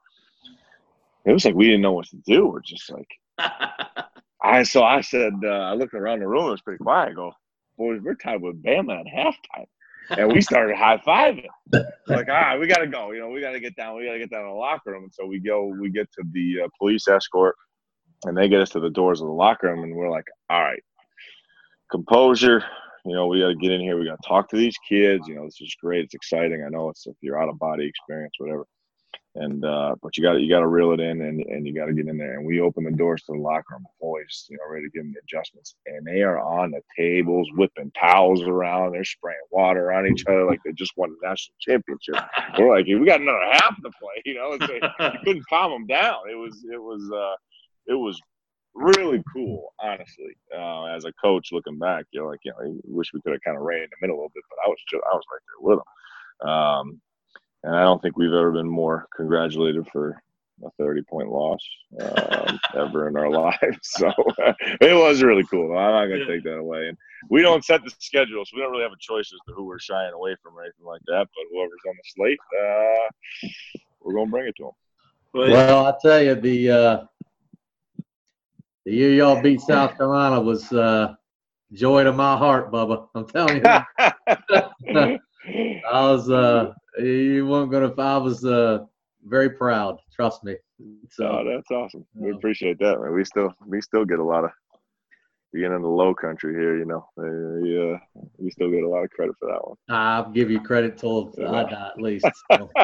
[1.24, 2.46] It was like we didn't know what to do.
[2.46, 3.08] We're just like,
[4.42, 4.62] I.
[4.64, 6.46] So I said, uh, I looked around the room.
[6.46, 7.10] It was pretty quiet.
[7.10, 7.32] I go,
[7.78, 9.66] boys, we're tied with Bama at halftime
[10.10, 11.46] and we started high fiving.
[12.08, 13.12] Like, all right, we gotta go.
[13.12, 13.96] You know, we gotta get down.
[13.96, 15.04] We gotta get down to the locker room.
[15.04, 15.64] And so we go.
[15.64, 17.54] We get to the uh, police escort,
[18.24, 20.60] and they get us to the doors of the locker room, and we're like, all
[20.60, 20.82] right,
[21.90, 22.62] composure.
[23.06, 23.98] You know, we gotta get in here.
[23.98, 25.26] We gotta talk to these kids.
[25.26, 26.04] You know, this is great.
[26.04, 26.62] It's exciting.
[26.62, 28.66] I know it's if you're out of body experience, whatever
[29.34, 31.86] and uh, but you got you got to reel it in and, and you got
[31.86, 32.34] to get in there.
[32.34, 35.04] And we open the doors to the locker room, boys, you know, ready to give
[35.04, 38.92] them the adjustments, and they are on the tables, whipping towels around.
[38.92, 42.16] They're spraying water on each other like they just won the national championship.
[42.58, 44.52] We're like, we got another half to play, you know.
[44.52, 46.28] it's Like, you couldn't calm them down.
[46.30, 47.36] It was it was uh,
[47.86, 48.20] it was
[48.74, 50.36] really cool, honestly.
[50.54, 53.42] Uh, as a coach, looking back, you're like, you know, I wish we could have
[53.42, 55.24] kind of ran in the middle a little bit, but I was just, I was
[55.30, 56.48] right there with them.
[56.48, 57.00] Um,
[57.64, 60.22] and I don't think we've ever been more congratulated for
[60.64, 61.60] a 30 point loss
[62.00, 63.58] um, ever in our lives.
[63.82, 64.10] So
[64.80, 65.76] it was really cool.
[65.76, 66.34] I'm not going to yeah.
[66.34, 66.88] take that away.
[66.88, 66.98] And
[67.28, 69.64] we don't set the schedule, so we don't really have a choice as to who
[69.64, 71.26] we're shying away from or anything like that.
[71.34, 73.48] But whoever's on the slate, uh,
[74.00, 74.72] we're going to bring it to them.
[75.34, 77.04] Well, I tell you, the uh,
[78.84, 81.14] the year y'all beat South Carolina was uh,
[81.72, 83.08] joy to my heart, Bubba.
[83.14, 83.62] I'm telling you.
[85.90, 87.92] I was uh, you weren't gonna.
[87.98, 88.80] I was uh,
[89.24, 89.98] very proud.
[90.14, 90.56] Trust me.
[91.10, 92.06] So oh, that's awesome.
[92.14, 93.12] We appreciate that, man.
[93.12, 94.50] We still we still get a lot of
[95.52, 96.78] being in the low country here.
[96.78, 97.06] You know,
[97.64, 99.76] yeah, uh, we still get a lot of credit for that one.
[99.88, 101.50] I'll give you credit till yeah.
[101.50, 102.26] I die, at least.
[102.52, 102.70] So.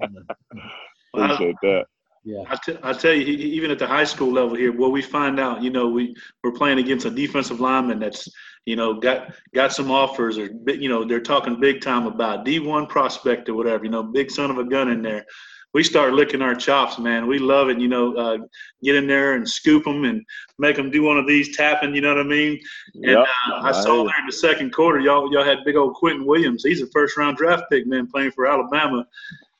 [1.14, 1.86] appreciate that.
[2.22, 2.42] Yeah.
[2.48, 5.40] I, t- I tell you, even at the high school level here, what we find
[5.40, 8.28] out, you know, we we're playing against a defensive lineman that's,
[8.66, 12.88] you know, got got some offers or you know they're talking big time about D1
[12.88, 15.24] prospect or whatever, you know, big son of a gun in there.
[15.72, 17.28] We start licking our chops, man.
[17.28, 18.14] We love it, you know.
[18.14, 18.38] Uh,
[18.82, 20.22] get in there and scoop them and
[20.58, 21.94] make them do one of these tapping.
[21.94, 22.60] You know what I mean?
[22.94, 23.18] And yep.
[23.52, 26.64] uh, I saw there in the second quarter, y'all y'all had big old Quinnen Williams.
[26.64, 29.06] He's a first round draft pick, man, playing for Alabama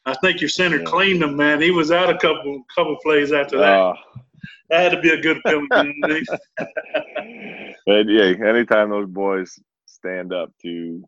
[0.06, 0.84] I think your center yeah.
[0.84, 1.60] cleaned him, man.
[1.60, 3.78] He was out a couple couple plays after that.
[3.78, 3.94] Uh,
[4.70, 5.68] that had to be a good feeling.
[7.86, 11.02] but yeah, anytime those boys stand up to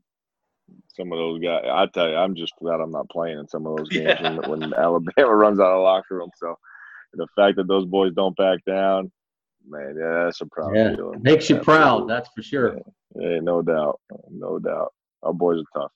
[0.89, 3.67] some of those guys, I tell you, I'm just glad I'm not playing in some
[3.67, 4.33] of those games yeah.
[4.33, 6.31] when, when Alabama runs out of locker room.
[6.37, 6.59] So
[7.15, 9.11] the fact that those boys don't back down,
[9.67, 10.95] man, yeah, that's a proud yeah.
[10.95, 11.23] feeling.
[11.23, 12.75] Makes you proud, that's for sure.
[12.75, 14.01] Yeah, yeah, no doubt,
[14.31, 14.93] no doubt.
[15.23, 15.89] Our boys are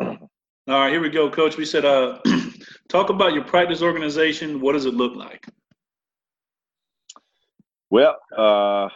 [0.00, 0.18] tough.
[0.66, 1.58] All right, here we go, Coach.
[1.58, 2.20] We said, uh,
[2.88, 4.62] talk about your practice organization.
[4.62, 5.46] What does it look like?
[7.90, 8.88] Well, uh,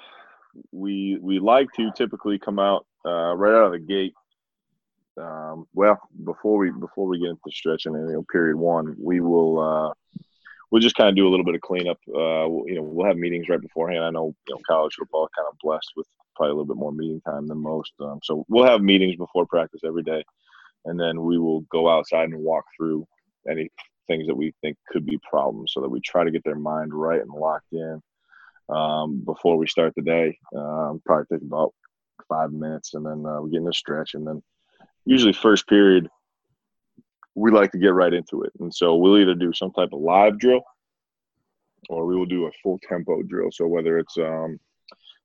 [0.72, 4.14] we we like to typically come out uh, right out of the gate.
[5.18, 9.20] Um, well, before we before we get into stretching and you know, period one, we
[9.20, 9.92] will uh,
[10.70, 11.98] we'll just kind of do a little bit of cleanup.
[12.08, 14.04] Uh, we'll, you know, we'll have meetings right beforehand.
[14.04, 16.92] I know you know college football kind of blessed with probably a little bit more
[16.92, 20.24] meeting time than most, um, so we'll have meetings before practice every day
[20.88, 23.06] and then we will go outside and walk through
[23.48, 23.68] any
[24.06, 26.92] things that we think could be problems so that we try to get their mind
[26.92, 28.00] right and locked in
[28.70, 30.36] um, before we start the day.
[30.56, 31.74] Um, probably take about
[32.28, 34.42] five minutes and then uh, we get in a stretch and then
[35.04, 36.08] usually first period
[37.34, 40.00] we like to get right into it and so we'll either do some type of
[40.00, 40.62] live drill
[41.88, 44.58] or we will do a full tempo drill so whether it's um,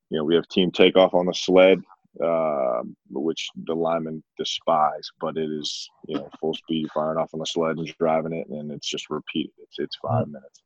[0.09, 1.79] you know we have team takeoff on the sled
[2.21, 7.39] uh, which the linemen despise, but it is you know full speed firing off on
[7.39, 9.51] the sled and driving it, and it's just repeated.
[9.59, 10.61] It's it's five minutes.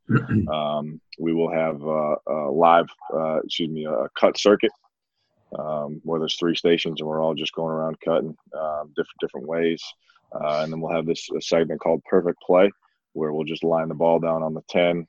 [0.51, 4.71] Um, we will have uh, a live, uh, excuse me, a cut circuit
[5.57, 9.47] um, where there's three stations and we're all just going around cutting um, different different
[9.47, 9.81] ways,
[10.33, 12.69] uh, and then we'll have this segment called Perfect Play
[13.13, 15.07] where we'll just line the ball down on the ten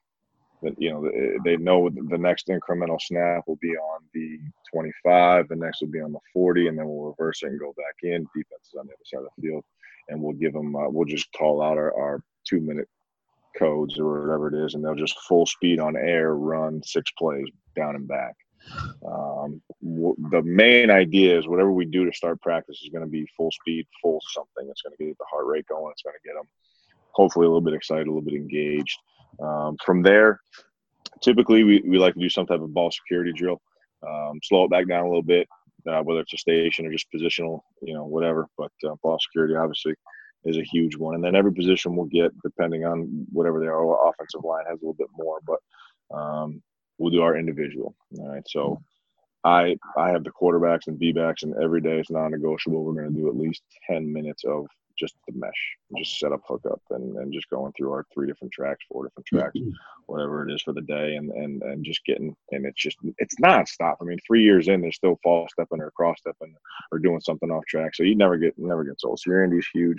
[0.79, 1.11] you know
[1.45, 4.39] they know the next incremental snap will be on the
[4.73, 7.75] 25 the next will be on the 40 and then we'll reverse it and go
[7.77, 8.27] back in.
[8.35, 9.65] Defense is on the other side of the field
[10.09, 12.89] and we'll give them uh, we'll just call out our, our two minute
[13.57, 17.47] codes or whatever it is and they'll just full speed on air run six plays
[17.77, 18.35] down and back.
[19.07, 23.11] Um, w- the main idea is whatever we do to start practice is going to
[23.11, 24.69] be full speed full something.
[24.69, 25.93] It's going to get the heart rate going.
[25.93, 26.49] It's going to get them
[27.13, 28.99] hopefully a little bit excited a little bit engaged
[29.41, 30.41] um, from there,
[31.23, 33.61] typically we, we like to do some type of ball security drill,
[34.07, 35.49] um, slow it back down a little bit,
[35.87, 38.47] uh, whether it's a station or just positional, you know, whatever.
[38.57, 39.95] But uh, ball security obviously
[40.45, 41.15] is a huge one.
[41.15, 44.85] And then every position will get, depending on whatever they are, offensive line has a
[44.85, 46.63] little bit more, but um,
[46.99, 47.95] we'll do our individual.
[48.19, 48.45] All right.
[48.49, 48.81] So
[49.45, 52.85] I I have the quarterbacks and B backs, and every day it's non negotiable.
[52.85, 54.67] We're going to do at least 10 minutes of
[54.99, 58.27] just the mesh, just set up, hook up, and, and just going through our three
[58.27, 59.71] different tracks, four different tracks, mm-hmm.
[60.07, 63.37] whatever it is for the day, and and and just getting and it's just it's
[63.37, 63.97] nonstop.
[64.01, 66.55] I mean, three years in, they're still fall stepping or cross stepping
[66.93, 69.21] or doing something off track, so you never get never gets old.
[69.21, 69.99] So your Indy's huge,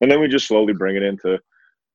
[0.00, 1.38] and then we just slowly bring it into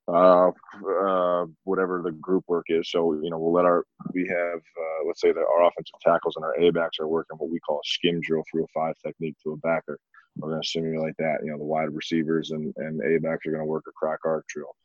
[0.07, 2.89] uh, uh, whatever the group work is.
[2.91, 6.35] So you know, we'll let our we have uh, let's say that our offensive tackles
[6.35, 8.95] and our A backs are working what we call a skim drill through a five
[9.03, 9.99] technique to a backer.
[10.37, 11.37] We're going to simulate that.
[11.43, 14.19] You know, the wide receivers and and A backs are going to work a crack
[14.25, 14.75] arc drill.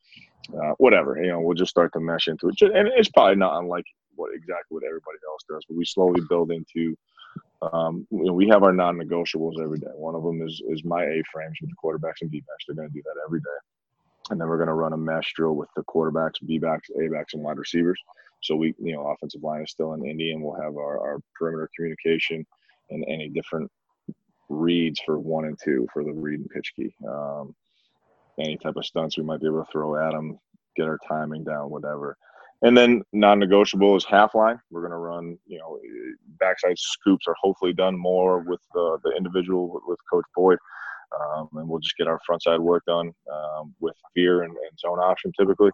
[0.55, 1.17] Uh, whatever.
[1.23, 3.85] You know, we'll just start to mesh into it, and it's probably not unlike
[4.17, 6.97] what exactly what everybody else does, but we slowly build into.
[7.73, 9.91] Um, you know, we have our non-negotiables every day.
[9.95, 12.65] One of them is is my A frames with the quarterbacks and B backs.
[12.67, 13.59] They're going to do that every day,
[14.31, 17.09] and then we're going to run a mesh drill with the quarterbacks, B backs, A
[17.09, 18.01] backs, and wide receivers.
[18.43, 21.21] So we, you know, offensive line is still in Indy, and we'll have our, our
[21.39, 22.47] perimeter communication
[22.89, 23.71] and any different
[24.51, 26.93] reads for one and two for the read and pitch key.
[27.09, 27.55] Um,
[28.39, 30.39] any type of stunts we might be able to throw at them,
[30.77, 32.17] get our timing down, whatever.
[32.63, 34.61] And then non-negotiable is half line.
[34.71, 35.79] We're going to run, you know,
[36.39, 40.59] backside scoops are hopefully done more with the, the individual with Coach Boyd.
[41.19, 44.79] Um, and we'll just get our front side work done um, with veer and, and,
[44.79, 45.71] zone option typically.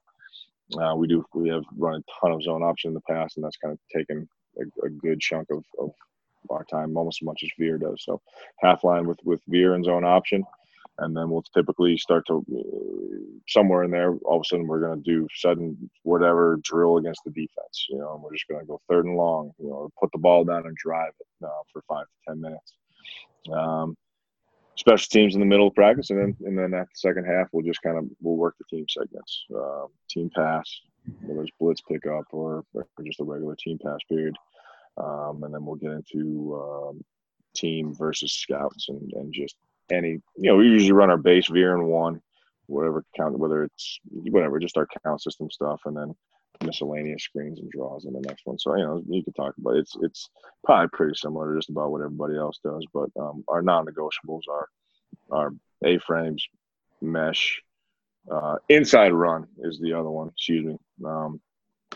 [0.80, 3.44] Uh, we do we have run a ton of zone option in the past, and
[3.44, 4.26] that's kind of taken
[4.58, 5.90] a, a good chunk of, of
[6.50, 8.02] our time almost as much as veer does.
[8.04, 8.20] So
[8.60, 10.44] half line with with veer and zone option,
[10.98, 14.14] and then we'll typically start to uh, somewhere in there.
[14.24, 17.86] All of a sudden, we're going to do sudden whatever drill against the defense.
[17.90, 19.52] You know, and we're just going to go third and long.
[19.58, 22.74] You know, put the ball down and drive it uh, for five to ten minutes.
[23.52, 23.96] Um,
[24.76, 27.48] special teams in the middle of practice, and then and then at the second half,
[27.52, 30.80] we'll just kind of we'll work the team segments, uh, team pass,
[31.22, 34.36] whether it's blitz pickup or, or just a regular team pass period
[34.96, 37.04] um, and then we'll get into um,
[37.54, 39.56] team versus scouts and, and just
[39.90, 42.20] any you know we usually run our base veer in one
[42.66, 46.14] whatever count whether it's whatever just our count system stuff and then
[46.64, 49.76] miscellaneous screens and draws in the next one so you know you could talk about
[49.76, 49.80] it.
[49.80, 50.30] it's it's
[50.64, 54.68] probably pretty similar to just about what everybody else does but um, our non-negotiables are
[55.30, 55.52] our
[55.84, 56.44] a frames
[57.00, 57.60] mesh
[58.30, 61.40] uh, inside run is the other one excuse me um,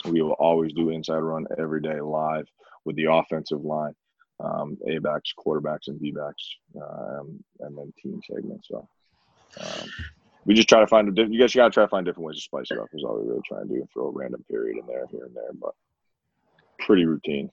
[0.04, 2.46] we will always do inside run every day live
[2.84, 3.94] with the offensive line,
[4.40, 8.68] um, A backs, quarterbacks, and B backs, um, and then team segments.
[8.68, 8.88] So
[9.60, 9.88] um,
[10.44, 11.34] we just try to find a different.
[11.34, 12.88] You guys you got to try to find different ways to spice it up.
[12.92, 15.34] Is all we really try and do, throw a random period in there, here and
[15.34, 15.74] there, but
[16.78, 17.50] pretty routine.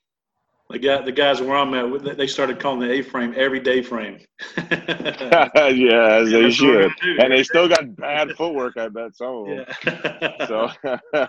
[0.70, 4.20] The guy, the guys where I'm at, they started calling the A-frame everyday frame.
[4.58, 8.76] yeah, as they should, and they still got bad footwork.
[8.76, 9.66] I bet some of them.
[9.86, 10.46] Yeah.
[10.46, 10.70] so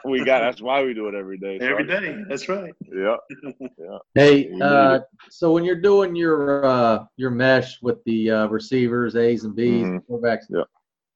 [0.04, 0.40] we got.
[0.40, 1.60] That's why we do it every day.
[1.60, 2.20] So every day.
[2.28, 2.74] That's right.
[2.92, 3.16] Yeah.
[3.60, 3.98] yeah.
[4.16, 9.44] Hey, uh, so when you're doing your uh, your mesh with the uh, receivers, A's
[9.44, 10.12] and B's, mm-hmm.
[10.12, 10.64] quarterbacks, yeah.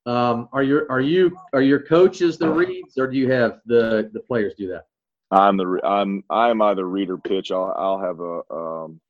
[0.07, 4.11] Um, are your are you are your coaches the reads, or do you have the
[4.13, 4.85] the players do that?
[5.33, 7.51] I'm the I'm I'm either read or pitch.
[7.51, 9.01] I'll I'll have a um,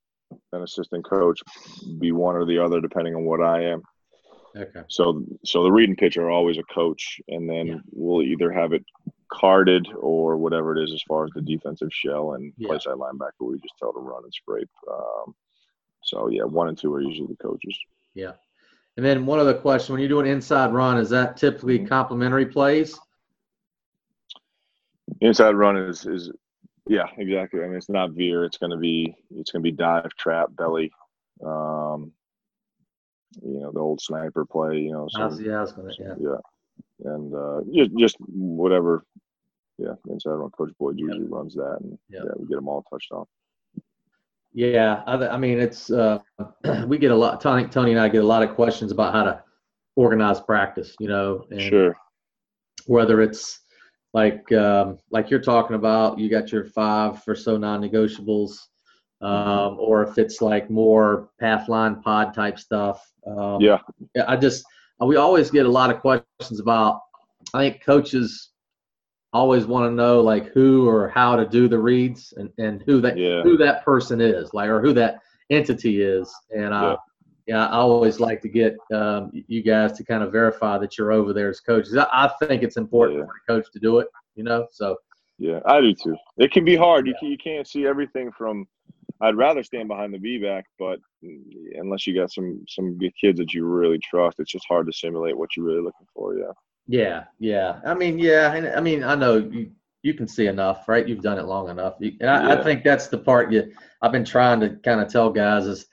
[0.53, 1.41] an assistant coach
[1.99, 3.83] be one or the other depending on what I am.
[4.57, 4.83] Okay.
[4.89, 7.79] So so the read and pitch are always a coach, and then yeah.
[7.91, 8.85] we'll either have it
[9.33, 12.69] carded or whatever it is as far as the defensive shell and yeah.
[12.69, 13.41] play side linebacker.
[13.41, 14.71] We just tell to run and scrape.
[14.91, 15.35] Um,
[16.05, 17.77] so yeah, one and two are usually the coaches.
[18.15, 18.33] Yeah.
[18.97, 21.89] And then one other question: When you do an inside run, is that typically mm-hmm.
[21.89, 22.97] complementary plays?
[25.21, 26.31] Inside run is is
[26.89, 27.61] yeah, exactly.
[27.61, 28.45] I mean, it's not veer.
[28.45, 30.91] It's going to be it's going to be dive, trap, belly,
[31.45, 32.13] um,
[33.41, 34.79] you know the old sniper play.
[34.79, 39.05] You know, so, yeah, gonna, yeah, yeah, and uh, just just whatever.
[39.79, 40.51] Yeah, inside run.
[40.51, 43.25] Coach Boyd usually runs that, and yeah, we get them all touched on.
[44.53, 46.19] Yeah, I, I mean it's uh,
[46.87, 47.41] we get a lot.
[47.41, 49.43] Tony, Tony and I get a lot of questions about how to
[49.97, 50.95] organize practice.
[51.01, 51.97] You know, and sure.
[52.87, 53.61] Whether it's
[54.13, 58.59] like um, like you're talking about, you got your five or so non-negotiables,
[59.21, 63.11] um, or if it's like more pathline pod type stuff.
[63.27, 63.79] Um, yeah,
[64.27, 64.65] I just
[65.01, 67.01] we always get a lot of questions about.
[67.55, 68.51] I think coaches
[69.33, 73.01] always want to know like who or how to do the reads and, and who
[73.01, 73.43] that yeah.
[73.43, 75.21] who that person is like or who that
[75.51, 76.97] entity is and uh, yeah,
[77.51, 81.33] I always like to get um, you guys to kind of verify that you're over
[81.33, 81.97] there as coaches.
[81.97, 83.27] I, I think it's important yeah.
[83.27, 84.67] for a coach to do it, you know.
[84.71, 84.97] So
[85.39, 86.17] yeah, I do too.
[86.39, 87.07] It can be hard.
[87.07, 87.13] Yeah.
[87.13, 88.67] You can, you can't see everything from.
[89.21, 90.99] I'd rather stand behind the B back, but
[91.75, 94.93] unless you got some some good kids that you really trust, it's just hard to
[94.93, 96.37] simulate what you're really looking for.
[96.37, 96.53] Yeah.
[96.89, 97.81] Yeah, yeah.
[97.87, 98.53] I mean, yeah.
[98.55, 99.71] And I mean, I know you
[100.03, 101.07] you can see enough, right?
[101.07, 102.55] You've done it long enough, and I, yeah.
[102.55, 103.73] I think that's the part you.
[104.03, 105.87] I've been trying to kind of tell guys is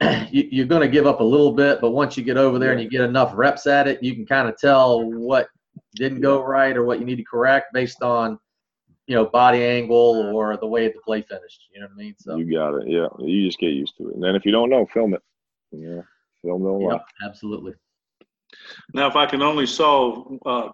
[0.30, 2.72] you, are going to give up a little bit, but once you get over there
[2.72, 5.48] and you get enough reps at it, you can kind of tell what
[5.94, 8.38] didn't go right or what you need to correct based on
[9.06, 11.66] you know body angle or the way the play finished.
[11.72, 12.14] You know what I mean?
[12.18, 12.88] So you got it.
[12.88, 15.22] Yeah, you just get used to it, and then if you don't know, film it.
[15.72, 16.02] Yeah,
[16.42, 16.88] film it.
[16.88, 17.74] Yeah, absolutely.
[18.94, 20.70] Now, if I can only solve uh,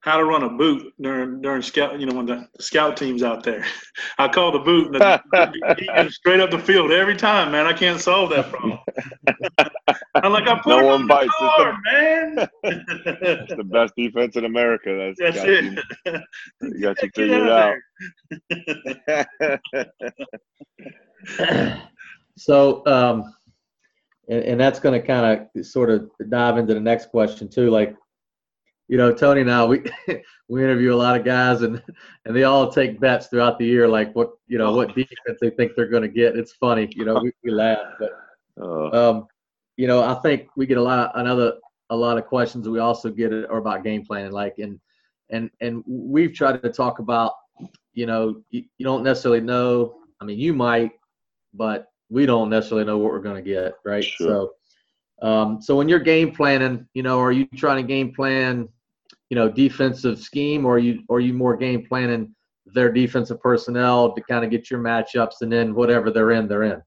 [0.00, 1.98] how to run a boot during during scout.
[2.00, 3.64] You know when the, the scout team's out there,
[4.18, 7.52] I call the boot and the, straight up the field every time.
[7.52, 8.78] Man, I can't solve that problem.
[10.14, 11.32] I'm like I put no one bites.
[11.38, 12.48] Car, the, man.
[12.62, 15.12] it's the best defense in America.
[15.18, 15.64] That's, That's it.
[16.06, 16.20] You,
[16.62, 17.76] you got you figured out.
[22.36, 23.34] so, um,
[24.28, 27.70] and, and that's going to kind of sort of dive into the next question too.
[27.70, 27.94] Like,
[28.90, 29.84] you know, Tony and I, we
[30.48, 31.80] we interview a lot of guys, and
[32.24, 35.50] and they all take bets throughout the year, like what you know what defense they
[35.50, 36.36] think they're going to get.
[36.36, 38.10] It's funny, you know, we, we laugh, but
[38.60, 39.10] uh.
[39.10, 39.28] um,
[39.76, 41.52] you know, I think we get a lot another
[41.90, 42.68] a lot of questions.
[42.68, 44.80] We also get it or about game planning, like and
[45.30, 47.34] and and we've tried to talk about,
[47.94, 50.00] you know, you, you don't necessarily know.
[50.20, 50.90] I mean, you might,
[51.54, 54.02] but we don't necessarily know what we're going to get, right?
[54.02, 54.26] Sure.
[54.26, 54.50] So.
[55.22, 58.70] Um, so when you're game planning, you know, are you trying to game plan
[59.30, 62.34] you know defensive scheme, or you or you more game planning
[62.66, 66.64] their defensive personnel to kind of get your matchups, and then whatever they're in, they're
[66.64, 66.82] in.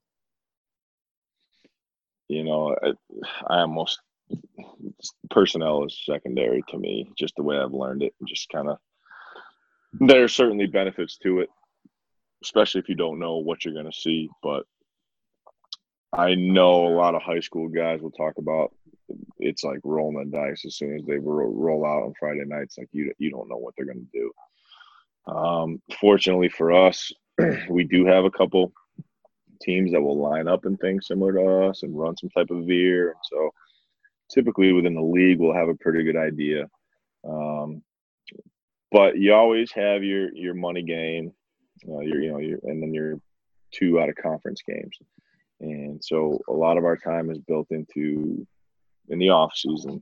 [2.28, 2.94] You know, I,
[3.48, 4.00] I almost
[5.30, 8.78] personnel is secondary to me, just the way I've learned it, just kind of.
[10.00, 11.50] There are certainly benefits to it,
[12.44, 14.30] especially if you don't know what you're going to see.
[14.42, 14.66] But
[16.12, 18.74] I know a lot of high school guys will talk about
[19.40, 22.78] it's like rolling the dice as soon as they roll out on Friday nights.
[22.78, 25.34] Like you, you don't know what they're going to do.
[25.34, 27.12] Um, fortunately for us,
[27.70, 28.74] we do have a couple
[29.62, 32.66] teams that will line up and things similar to us and run some type of
[32.66, 33.16] veer.
[33.24, 33.52] So
[34.32, 36.68] typically within the league, we'll have a pretty good idea.
[37.28, 37.82] Um,
[38.92, 41.34] but you always have your your money game,
[41.90, 43.20] uh, your you know your and then your
[43.72, 44.98] two out of conference games.
[45.60, 48.46] And so a lot of our time is built into
[49.10, 50.02] in the off season,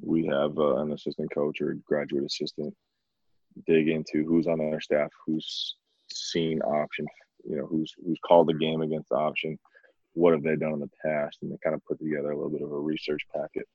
[0.00, 2.74] we have uh, an assistant coach or graduate assistant
[3.66, 5.76] dig into who's on their staff, who's
[6.10, 7.06] seen option,
[7.48, 9.58] you know, who's who's called the game against option,
[10.12, 12.50] what have they done in the past, and they kind of put together a little
[12.50, 13.66] bit of a research packet,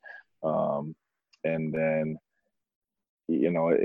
[0.44, 0.96] um,
[1.44, 2.18] and then
[3.28, 3.76] you know,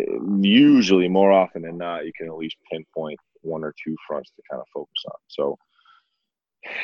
[0.40, 4.42] usually more often than not, you can at least pinpoint one or two fronts to
[4.50, 5.18] kind of focus on.
[5.28, 5.58] So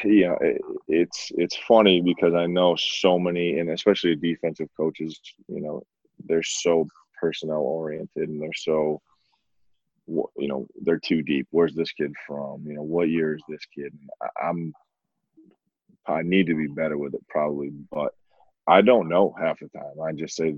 [0.04, 5.20] you know, it, it's it's funny because I know so many, and especially defensive coaches,
[5.48, 5.82] you know,
[6.26, 6.86] they're so
[7.20, 9.00] personnel oriented and they're so,
[10.06, 11.46] you know, they're too deep.
[11.50, 12.64] Where's this kid from?
[12.66, 13.96] You know, what year is this kid?
[14.42, 14.74] I'm,
[16.06, 18.12] I need to be better with it probably, but
[18.66, 20.00] I don't know half the time.
[20.04, 20.54] I just say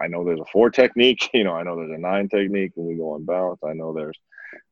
[0.00, 1.30] I know there's a four technique.
[1.34, 3.60] You know, I know there's a nine technique when we go on balance.
[3.64, 4.18] I know there's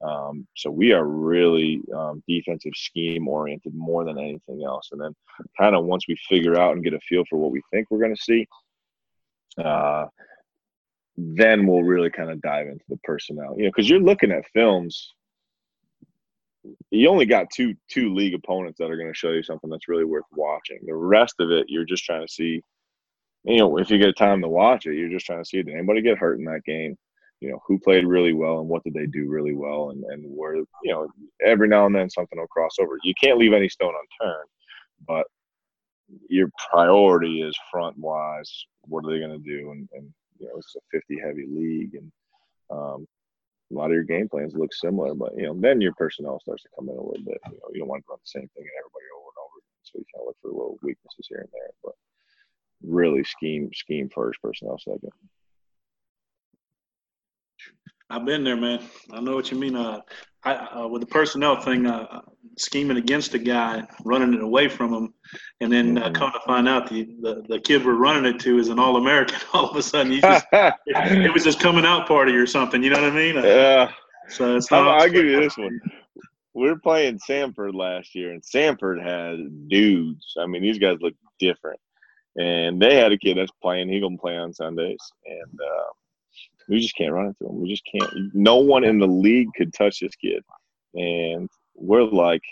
[0.02, 4.88] um, so we are really um, defensive scheme oriented more than anything else.
[4.92, 5.14] And then
[5.58, 8.00] kind of once we figure out and get a feel for what we think we're
[8.00, 8.46] going to see,
[9.62, 10.06] uh,
[11.16, 13.54] then we'll really kind of dive into the personnel.
[13.56, 15.14] You know, because you're looking at films.
[16.90, 19.88] You only got two two league opponents that are going to show you something that's
[19.88, 20.80] really worth watching.
[20.84, 22.62] The rest of it, you're just trying to see.
[23.44, 25.72] You know, if you get time to watch it, you're just trying to see did
[25.72, 26.98] anybody get hurt in that game
[27.40, 30.24] you know who played really well and what did they do really well and and
[30.24, 31.06] where you know
[31.44, 34.48] every now and then something will cross over you can't leave any stone unturned
[35.06, 35.26] but
[36.28, 38.50] your priority is front wise.
[38.82, 39.72] What are they going to do?
[39.72, 42.12] And, and you know, it's a 50 heavy league, and
[42.70, 43.06] um,
[43.70, 46.62] a lot of your game plans look similar, but you know, then your personnel starts
[46.62, 47.38] to come in a little bit.
[47.46, 49.60] You know, you don't want to run the same thing and everybody over and over.
[49.82, 51.94] So you kind of look for little weaknesses here and there, but
[52.82, 55.10] really scheme scheme first, personnel second.
[58.08, 58.80] I've been there, man.
[59.12, 59.76] I know what you mean.
[59.76, 60.00] Uh,
[60.44, 62.20] I, uh, with the personnel thing, uh,
[62.56, 65.14] scheming against a guy, running it away from him,
[65.60, 68.58] and then uh, come to find out the, the, the kid we're running it to
[68.58, 69.36] is an All American.
[69.52, 72.82] All of a sudden, you just, it, it, was his coming out party or something.
[72.82, 73.34] You know what I mean?
[73.36, 73.90] Yeah.
[74.28, 74.86] So it's not.
[74.86, 75.80] I'll give you this one.
[76.54, 80.34] We are playing Samford last year, and Samford had dudes.
[80.38, 81.80] I mean, these guys look different.
[82.38, 83.88] And they had a kid that's playing.
[83.88, 85.84] He gonna play on Sundays, and uh,
[86.68, 87.60] we just can't run into him.
[87.60, 88.34] We just can't.
[88.34, 90.42] No one in the league could touch this kid,
[90.94, 92.42] and we're like,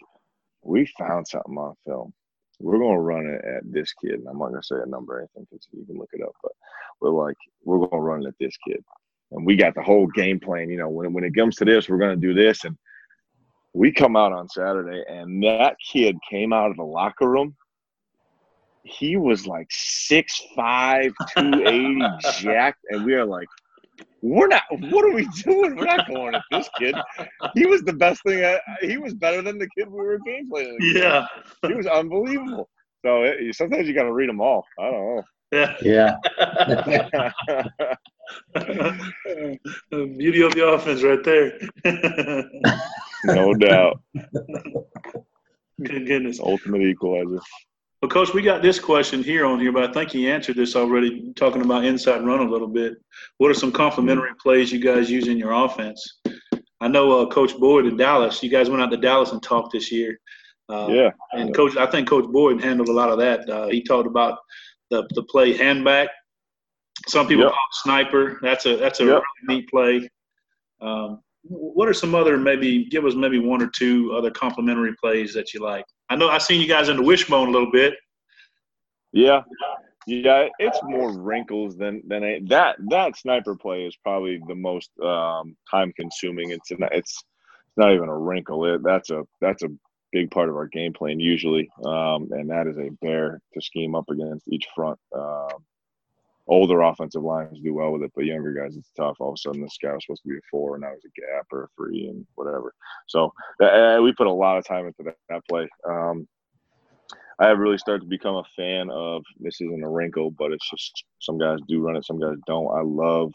[0.62, 2.12] we found something on film.
[2.61, 4.15] We're gonna run it at this kid.
[4.15, 6.35] And I'm not gonna say a number or anything because you can look it up.
[6.43, 6.53] But
[7.01, 8.85] we're like, we're gonna run it at this kid,
[9.33, 10.71] and we got the whole game plan.
[10.71, 12.77] You know, when when it comes to this, we're gonna do this, and
[13.75, 17.57] we come out on Saturday, and that kid came out of the locker room.
[18.85, 22.01] He was like 6'5", 280,
[22.41, 23.49] jacked, and we are like,
[24.25, 24.62] we're not.
[24.70, 25.77] What are we doing?
[25.77, 26.95] We're not going at this kid.
[27.55, 28.43] He was the best thing.
[28.43, 30.79] I, he was better than the kid we were game playing.
[30.81, 31.27] Yeah,
[31.66, 32.70] he was unbelievable.
[33.05, 34.64] So it, sometimes you got to read them all.
[34.79, 35.22] I don't know.
[35.53, 36.16] Yeah.
[38.57, 38.97] Yeah.
[39.91, 41.61] Beauty of the offense, right there.
[43.37, 44.01] no doubt.
[45.83, 46.41] Good goodness.
[46.41, 47.41] Ultimate equalizer.
[48.05, 50.76] Well, Coach, we got this question here on here, but I think he answered this
[50.76, 53.02] already, talking about inside run a little bit.
[53.38, 56.20] What are some complementary plays you guys use in your offense?
[56.82, 58.42] I know uh, Coach Boyd in Dallas.
[58.42, 60.20] You guys went out to Dallas and talked this year.
[60.68, 61.11] Uh, yeah.
[61.32, 63.48] And Coach, I think Coach Boyd handled a lot of that.
[63.48, 64.36] Uh, he talked about
[64.90, 66.09] the the play handback.
[67.09, 67.52] Some people yep.
[67.52, 68.38] call it sniper.
[68.42, 69.22] That's a that's a yep.
[69.48, 70.11] really neat play.
[70.82, 75.32] Um, what are some other maybe give us maybe one or two other complementary plays
[75.32, 75.86] that you like?
[76.09, 77.94] I know I've seen you guys in the wishbone a little bit.
[79.12, 79.42] Yeah,
[80.07, 82.76] yeah, it's more wrinkles than than a, that.
[82.90, 86.50] That sniper play is probably the most um, time consuming.
[86.50, 87.22] It's an, it's
[87.76, 88.66] not even a wrinkle.
[88.66, 89.68] It, that's a that's a
[90.12, 93.94] big part of our game plan usually, um, and that is a bear to scheme
[93.94, 94.98] up against each front.
[95.14, 95.64] Um,
[96.47, 99.16] older offensive lines do well with it, but younger guys, it's tough.
[99.18, 101.05] All of a sudden, this guy was supposed to be a four, and now he's
[101.05, 102.74] a gap or a three, and whatever.
[103.07, 103.32] So
[103.62, 105.68] uh, we put a lot of time into that, that play.
[105.88, 106.28] Um,
[107.38, 110.68] I have really started to become a fan of this isn't a wrinkle, but it's
[110.70, 112.76] just some guys do run it, some guys don't.
[112.76, 113.32] I love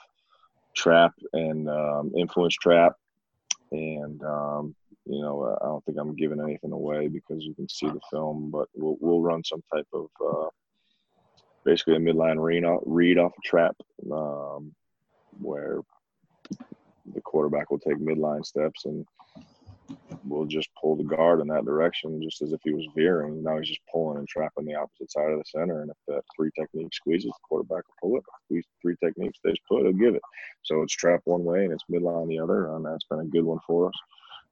[0.76, 2.93] trap and um, influence trap,
[3.72, 7.88] and um, you know I don't think I'm giving anything away because you can see
[7.88, 10.47] the film, but we'll we'll run some type of uh,
[11.66, 13.76] basically a midline read off, read off a trap
[14.12, 14.74] um,
[15.39, 15.82] where
[17.14, 19.05] the quarterback will take midline steps and
[20.24, 23.43] we'll just pull the guard in that direction just as if he was veering.
[23.43, 25.82] Now he's just pulling and trapping the opposite side of the center.
[25.82, 28.24] And if that three technique squeezes, the quarterback will pull it.
[28.49, 30.22] If three technique stays put, he'll give it.
[30.64, 32.76] So it's trap one way and it's midline the other.
[32.76, 33.93] And that's been a good one for us.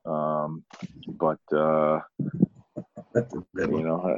[0.06, 0.64] Um,
[1.08, 2.00] but, uh,
[3.16, 4.18] you know,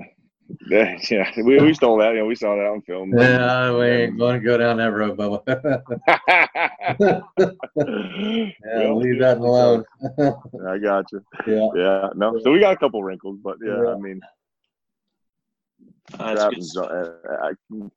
[0.70, 2.16] yeah, yeah, we, we stole that.
[2.16, 3.14] Yeah, we saw that on film.
[3.16, 5.44] Yeah, we ain't going to go down that road, Bubba.
[7.78, 9.86] yeah, well, leave that alone.
[10.68, 11.24] I got you.
[11.46, 12.10] Yeah, yeah.
[12.16, 13.94] No, so we got a couple wrinkles, but yeah, yeah.
[13.94, 14.20] I mean,
[16.18, 17.12] uh, trap and, uh,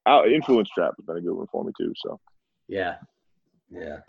[0.07, 1.95] I, influence trap has been a good one for me too.
[1.97, 2.21] So.
[2.69, 2.97] Yeah.
[3.71, 4.01] Yeah.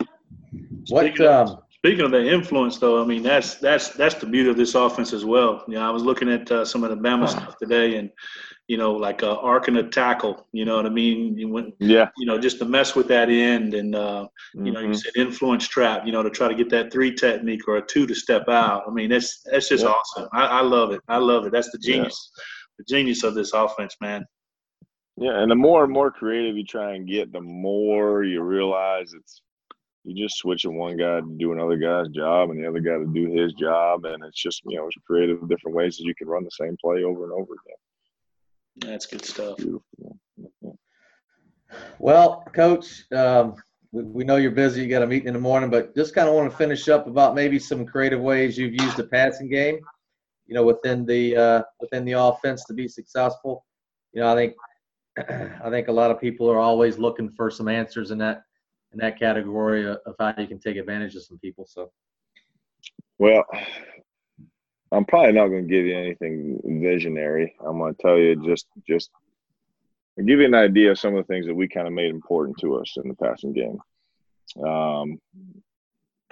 [0.88, 4.56] What um, Speaking of the influence, though, I mean that's that's that's the beauty of
[4.56, 5.62] this offense as well.
[5.68, 8.08] You know, I was looking at uh, some of the Bama stuff today, and
[8.68, 10.46] you know, like uh, arcing a tackle.
[10.52, 11.36] You know what I mean?
[11.36, 12.08] You went, yeah.
[12.16, 14.92] You know, just to mess with that end, and uh, you know, mm-hmm.
[14.92, 16.06] you said influence trap.
[16.06, 18.84] You know, to try to get that three technique or a two to step out.
[18.88, 19.90] I mean, that's that's just yeah.
[19.90, 20.26] awesome.
[20.32, 21.02] I, I, love it.
[21.08, 21.52] I love it.
[21.52, 22.44] That's the genius, yeah.
[22.78, 24.24] the genius of this offense, man.
[25.18, 29.12] Yeah, and the more and more creative you try and get, the more you realize
[29.12, 29.42] it's
[30.04, 33.06] you just switching one guy to do another guy's job and the other guy to
[33.06, 36.28] do his job and it's just you know it's creative different ways that you can
[36.28, 37.76] run the same play over and over again.
[38.76, 39.58] That's good stuff.
[41.98, 43.54] Well coach um,
[43.92, 44.82] we, we know you're busy.
[44.82, 47.06] You got a meeting in the morning but just kind of want to finish up
[47.06, 49.78] about maybe some creative ways you've used the passing game
[50.46, 53.64] you know within the uh, within the offense to be successful.
[54.12, 54.54] You know i think
[55.64, 58.42] i think a lot of people are always looking for some answers in that
[58.94, 61.66] in that category of how you can take advantage of some people.
[61.68, 61.90] So,
[63.18, 63.44] well,
[64.92, 67.54] I'm probably not going to give you anything visionary.
[67.64, 69.10] I'm going to tell you just just
[70.16, 72.56] give you an idea of some of the things that we kind of made important
[72.58, 73.78] to us in the passing game.
[74.64, 75.18] Um,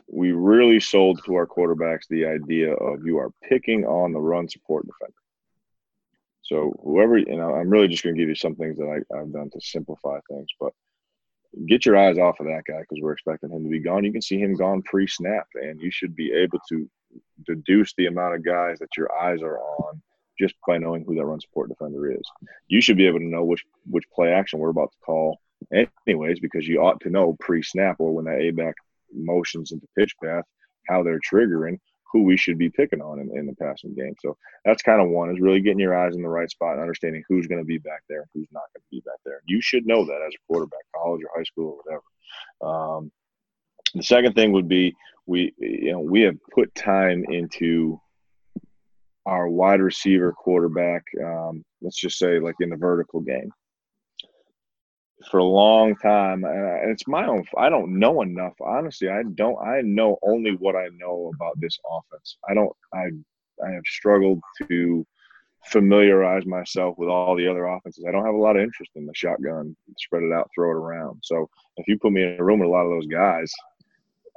[0.06, 4.48] we really sold to our quarterbacks the idea of you are picking on the run
[4.48, 5.14] support defender.
[6.42, 9.18] So whoever, you know, I'm really just going to give you some things that I,
[9.18, 10.72] I've done to simplify things, but
[11.66, 14.04] get your eyes off of that guy because we're expecting him to be gone.
[14.04, 16.88] You can see him gone pre-snap, and you should be able to
[17.46, 20.00] deduce the amount of guys that your eyes are on
[20.38, 22.22] just by knowing who that run support defender is.
[22.68, 25.40] You should be able to know which which play action we're about to call
[26.06, 28.74] anyways because you ought to know pre-snap or when that A back
[29.12, 30.44] motions into pitch path
[30.88, 31.78] how they're triggering
[32.12, 34.14] who we should be picking on in, in the passing game.
[34.20, 36.80] So that's kind of one is really getting your eyes in the right spot and
[36.80, 39.40] understanding who's going to be back there who's not going to be back there.
[39.46, 42.00] You should know that as a quarterback, college or high school or
[42.60, 42.98] whatever.
[43.00, 43.12] Um,
[43.94, 44.94] the second thing would be
[45.26, 48.00] we you know we have put time into
[49.26, 51.02] our wide receiver quarterback.
[51.22, 53.50] Um, let's just say like in the vertical game
[55.30, 59.58] for a long time and it's my own i don't know enough honestly i don't
[59.64, 62.36] i know only what i know about this offense.
[62.48, 63.04] I don't i
[63.66, 65.06] i have struggled to
[65.66, 68.04] familiarize myself with all the other offenses.
[68.06, 70.74] I don't have a lot of interest in the shotgun spread it out throw it
[70.74, 71.20] around.
[71.22, 73.52] So if you put me in a room with a lot of those guys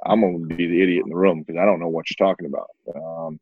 [0.04, 2.26] i'm going to be the idiot in the room because i don't know what you're
[2.26, 2.68] talking about.
[2.94, 3.40] Um,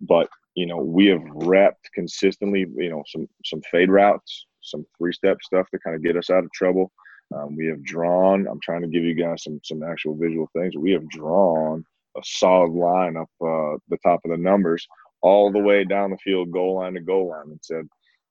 [0.00, 5.12] but you know we have wrapped consistently you know some some fade routes some three
[5.12, 6.90] step stuff to kind of get us out of trouble.
[7.34, 8.46] Um, we have drawn.
[8.46, 10.76] I'm trying to give you guys some some actual visual things.
[10.76, 11.84] We have drawn
[12.16, 14.86] a solid line up uh, the top of the numbers
[15.22, 17.86] all the way down the field, goal line to goal line, and said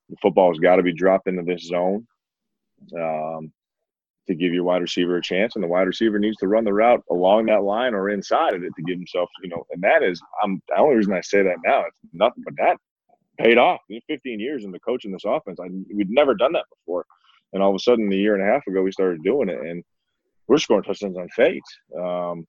[0.10, 2.06] the football's got to be dropped into this zone
[2.98, 3.52] um,
[4.28, 6.74] to give your wide receiver a chance, and the wide receiver needs to run the
[6.74, 9.66] route along that line or inside of it to give himself, you know.
[9.72, 11.82] And that is, I'm the only reason I say that now.
[11.82, 12.78] It's nothing but that
[13.38, 13.82] paid off.
[14.08, 17.06] 15 years in the coaching this offense, I, we'd never done that before.
[17.54, 19.60] And all of a sudden, a year and a half ago, we started doing it,
[19.60, 19.84] and
[20.48, 22.46] we're scoring touchdowns on fades, um,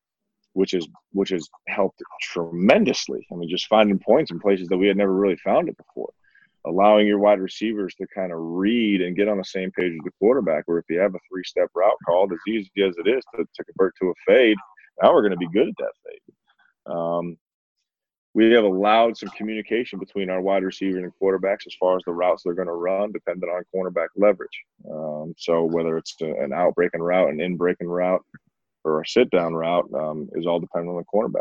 [0.55, 3.27] which is which has helped tremendously.
[3.33, 6.11] I mean, just finding points in places that we had never really found it before.
[6.67, 10.05] Allowing your wide receivers to kind of read and get on the same page with
[10.05, 10.65] the quarterback.
[10.67, 13.65] Where if you have a three-step route called, as easy as it is to, to
[13.65, 14.57] convert to a fade,
[15.01, 16.93] now we're going to be good at that fade.
[16.93, 17.37] Um,
[18.37, 22.13] we have allowed some communication between our wide receivers and quarterbacks as far as the
[22.13, 24.61] routes they're going to run, depending on cornerback leverage.
[24.93, 28.23] Um, so whether it's an out breaking route, an in breaking route,
[28.85, 31.41] or a sit down route, um, is all dependent on the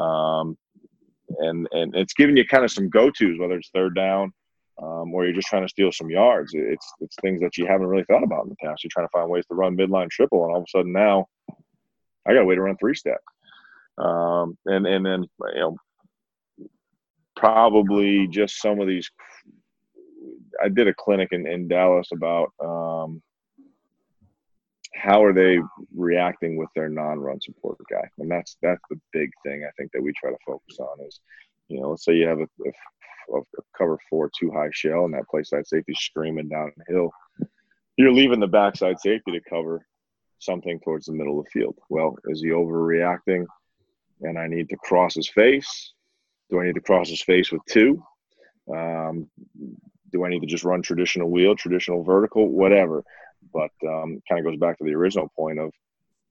[0.00, 0.56] Um,
[1.40, 4.32] and and it's giving you kind of some go tos, whether it's third down.
[4.80, 6.52] Um, or you're just trying to steal some yards.
[6.54, 8.84] It's it's things that you haven't really thought about in the past.
[8.84, 11.26] You're trying to find ways to run midline triple, and all of a sudden now,
[12.24, 13.18] I got a way to run three step.
[13.98, 15.76] Um, and and then you know
[17.36, 19.10] probably just some of these.
[20.62, 23.22] I did a clinic in, in Dallas about um,
[24.94, 25.58] how are they
[25.94, 30.02] reacting with their non-run support guy, and that's that's the big thing I think that
[30.02, 31.20] we try to focus on is,
[31.68, 32.48] you know, let's say you have a,
[33.34, 37.10] a, a cover four two high shell and that play side safety screaming downhill,
[37.96, 39.86] you're leaving the backside safety to cover
[40.38, 41.76] something towards the middle of the field.
[41.88, 43.46] Well, is he overreacting?
[44.22, 45.92] And I need to cross his face
[46.50, 48.02] do I need to cross his face with two?
[48.72, 49.28] Um,
[50.12, 53.04] do I need to just run traditional wheel, traditional vertical, whatever?
[53.52, 55.72] But um, kind of goes back to the original point of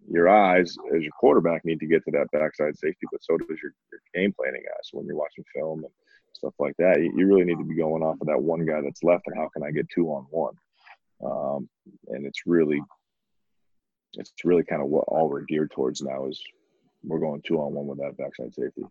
[0.09, 3.59] your eyes as your quarterback need to get to that backside safety, but so does
[3.61, 4.89] your, your game planning guys.
[4.89, 5.93] So when you're watching film and
[6.33, 8.81] stuff like that, you, you, really need to be going off of that one guy
[8.81, 10.53] that's left and how can I get two on one?
[11.25, 11.69] Um,
[12.09, 12.81] and it's really,
[14.13, 16.39] it's really kind of what all we're geared towards now is
[17.03, 18.83] we're going two on one with that backside safety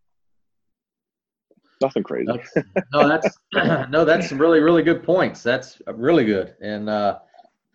[1.81, 2.27] nothing crazy.
[2.27, 3.39] That's, no, that's
[3.91, 5.43] no, that's really, really good points.
[5.43, 7.19] That's really good, and uh,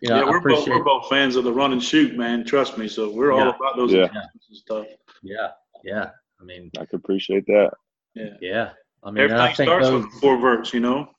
[0.00, 2.44] you know, yeah, we're both, we're both fans of the run and shoot, man.
[2.44, 2.88] Trust me.
[2.88, 3.44] So we're yeah.
[3.44, 4.08] all about those yeah.
[4.52, 4.86] stuff.
[5.22, 5.48] Yeah,
[5.84, 6.10] yeah.
[6.40, 7.70] I mean, I can appreciate that.
[8.14, 8.70] Yeah, yeah.
[9.02, 11.10] I mean, everything I starts those, with four verts, you know.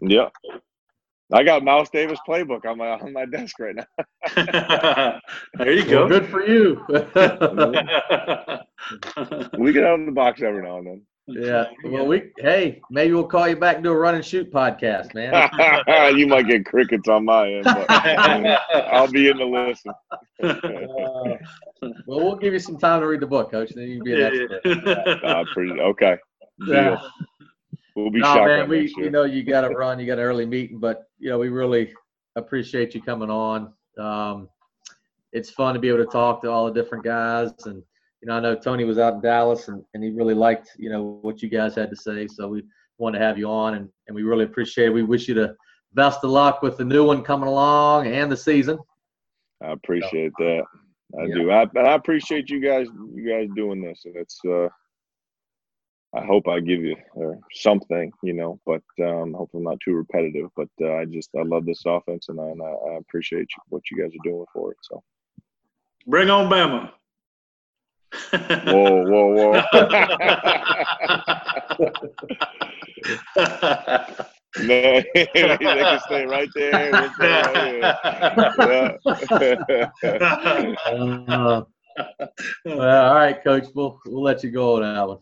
[0.00, 0.28] Yeah.
[1.32, 3.84] I got Mouse Davis playbook on my on my desk right now.
[5.54, 6.06] there you go.
[6.06, 6.82] Well, good for you.
[9.58, 11.02] we get out of the box every now and then.
[11.28, 11.66] Yeah.
[11.84, 15.14] Well, we hey, maybe we'll call you back and do a run and shoot podcast,
[15.14, 16.16] man.
[16.16, 19.92] you might get crickets on my end, but I'll be in the listen.
[20.42, 21.36] Uh,
[22.06, 23.72] well, we'll give you some time to read the book, Coach.
[23.74, 25.24] Then you can be an expert.
[25.24, 26.16] Uh, pretty, okay.
[26.66, 26.98] Deal.
[27.94, 30.46] We'll be no, man, we you know you got to run, you got an early
[30.46, 31.92] meeting, but you know we really
[32.36, 33.72] appreciate you coming on.
[33.98, 34.48] Um,
[35.32, 37.82] it's fun to be able to talk to all the different guys and
[38.20, 40.90] you know, I know Tony was out in Dallas and, and he really liked, you
[40.90, 42.26] know, what you guys had to say.
[42.26, 42.62] So we
[42.98, 44.94] want to have you on and, and we really appreciate it.
[44.94, 45.56] We wish you the,
[45.94, 48.78] best of luck with the new one coming along and the season.
[49.62, 50.62] I appreciate that.
[51.18, 51.34] I yeah.
[51.34, 51.50] do.
[51.50, 52.86] I, I appreciate you guys.
[53.14, 54.38] You guys doing this, and it's.
[54.44, 54.68] uh
[56.14, 59.92] I hope I give you uh, something, you know, but um, hopefully I'm not too
[59.92, 60.48] repetitive.
[60.56, 63.98] But uh, I just I love this offense, and I, and I appreciate what you
[63.98, 64.78] guys are doing for it.
[64.80, 65.02] So,
[66.06, 66.92] bring on Bama.
[68.32, 69.62] Whoa, whoa, whoa!
[74.60, 76.94] Man, they can stay right there.
[80.86, 81.62] uh,
[82.64, 83.66] well, all right, Coach.
[83.74, 85.18] We'll we'll let you go on that one.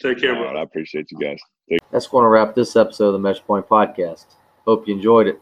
[0.00, 0.56] Take care, bro.
[0.56, 1.40] I appreciate you guys.
[1.68, 4.26] Take- That's going to wrap this episode of the Mesh Point Podcast.
[4.64, 5.40] Hope you enjoyed it.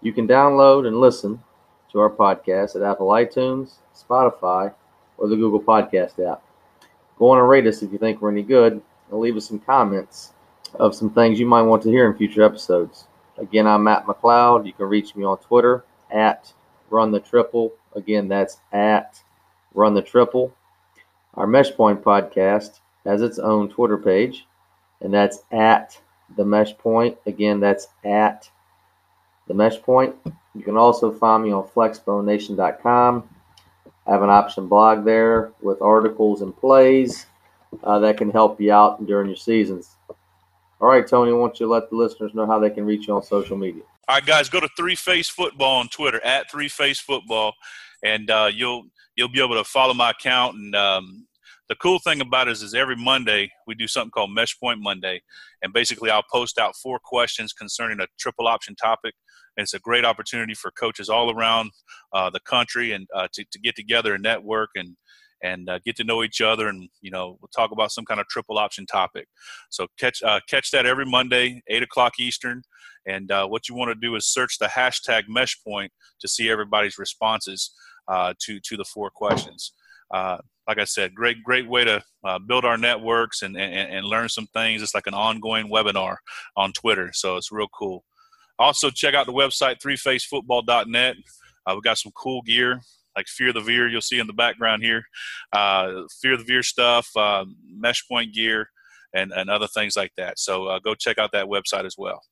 [0.00, 1.42] You can download and listen
[1.92, 4.72] to our podcast at Apple iTunes, Spotify,
[5.20, 6.42] or the Google Podcast app.
[7.18, 9.60] Go on and rate us if you think we're any good, and leave us some
[9.60, 10.32] comments
[10.74, 13.06] of some things you might want to hear in future episodes.
[13.38, 14.66] Again, I'm Matt McLeod.
[14.66, 16.52] You can reach me on Twitter at
[16.88, 17.72] Run the Triple.
[17.94, 19.22] Again, that's at
[19.74, 20.54] Run the Triple.
[21.34, 24.46] Our Mesh Point podcast has its own Twitter page,
[25.00, 26.00] and that's at
[26.36, 27.16] the Mesh Point.
[27.26, 28.50] Again, that's at
[29.46, 30.14] the Mesh Point.
[30.54, 33.28] You can also find me on flexbonation.com.
[34.06, 37.26] I have an option blog there with articles and plays
[37.84, 39.96] uh, that can help you out during your seasons.
[40.80, 43.14] All right, Tony, I want you let the listeners know how they can reach you
[43.14, 43.82] on social media.
[44.08, 47.52] All right, guys, go to Three Phase Football on Twitter at Three Phase Football,
[48.02, 50.56] and uh, you'll you'll be able to follow my account.
[50.56, 51.26] And um,
[51.70, 54.80] the cool thing about it is, is every Monday we do something called Mesh Point
[54.82, 55.22] Monday,
[55.62, 59.14] and basically I'll post out four questions concerning a triple option topic.
[59.56, 61.70] And it's a great opportunity for coaches all around
[62.12, 64.96] uh, the country and uh, to, to get together and network and
[65.42, 68.20] and uh, get to know each other and you know we'll talk about some kind
[68.20, 69.28] of triple option topic.
[69.70, 72.62] So catch uh, catch that every monday 8 o'clock eastern.
[73.06, 76.50] And uh, what you want to do is search the hashtag mesh point to see
[76.50, 77.72] everybody's responses
[78.08, 79.72] uh, to to the four questions
[80.12, 84.06] uh, like I said, great, great way to uh, build our networks and, and, and
[84.06, 84.82] learn some things.
[84.82, 86.16] It's like an ongoing webinar
[86.56, 88.04] on Twitter, so it's real cool.
[88.58, 91.16] Also, check out the website 3phasefootball.net.
[91.66, 92.80] Uh, we've got some cool gear
[93.16, 95.02] like Fear the Veer, you'll see in the background here.
[95.52, 98.70] Uh, Fear the Veer stuff, uh, mesh point gear,
[99.14, 100.38] and, and other things like that.
[100.38, 102.22] So uh, go check out that website as well.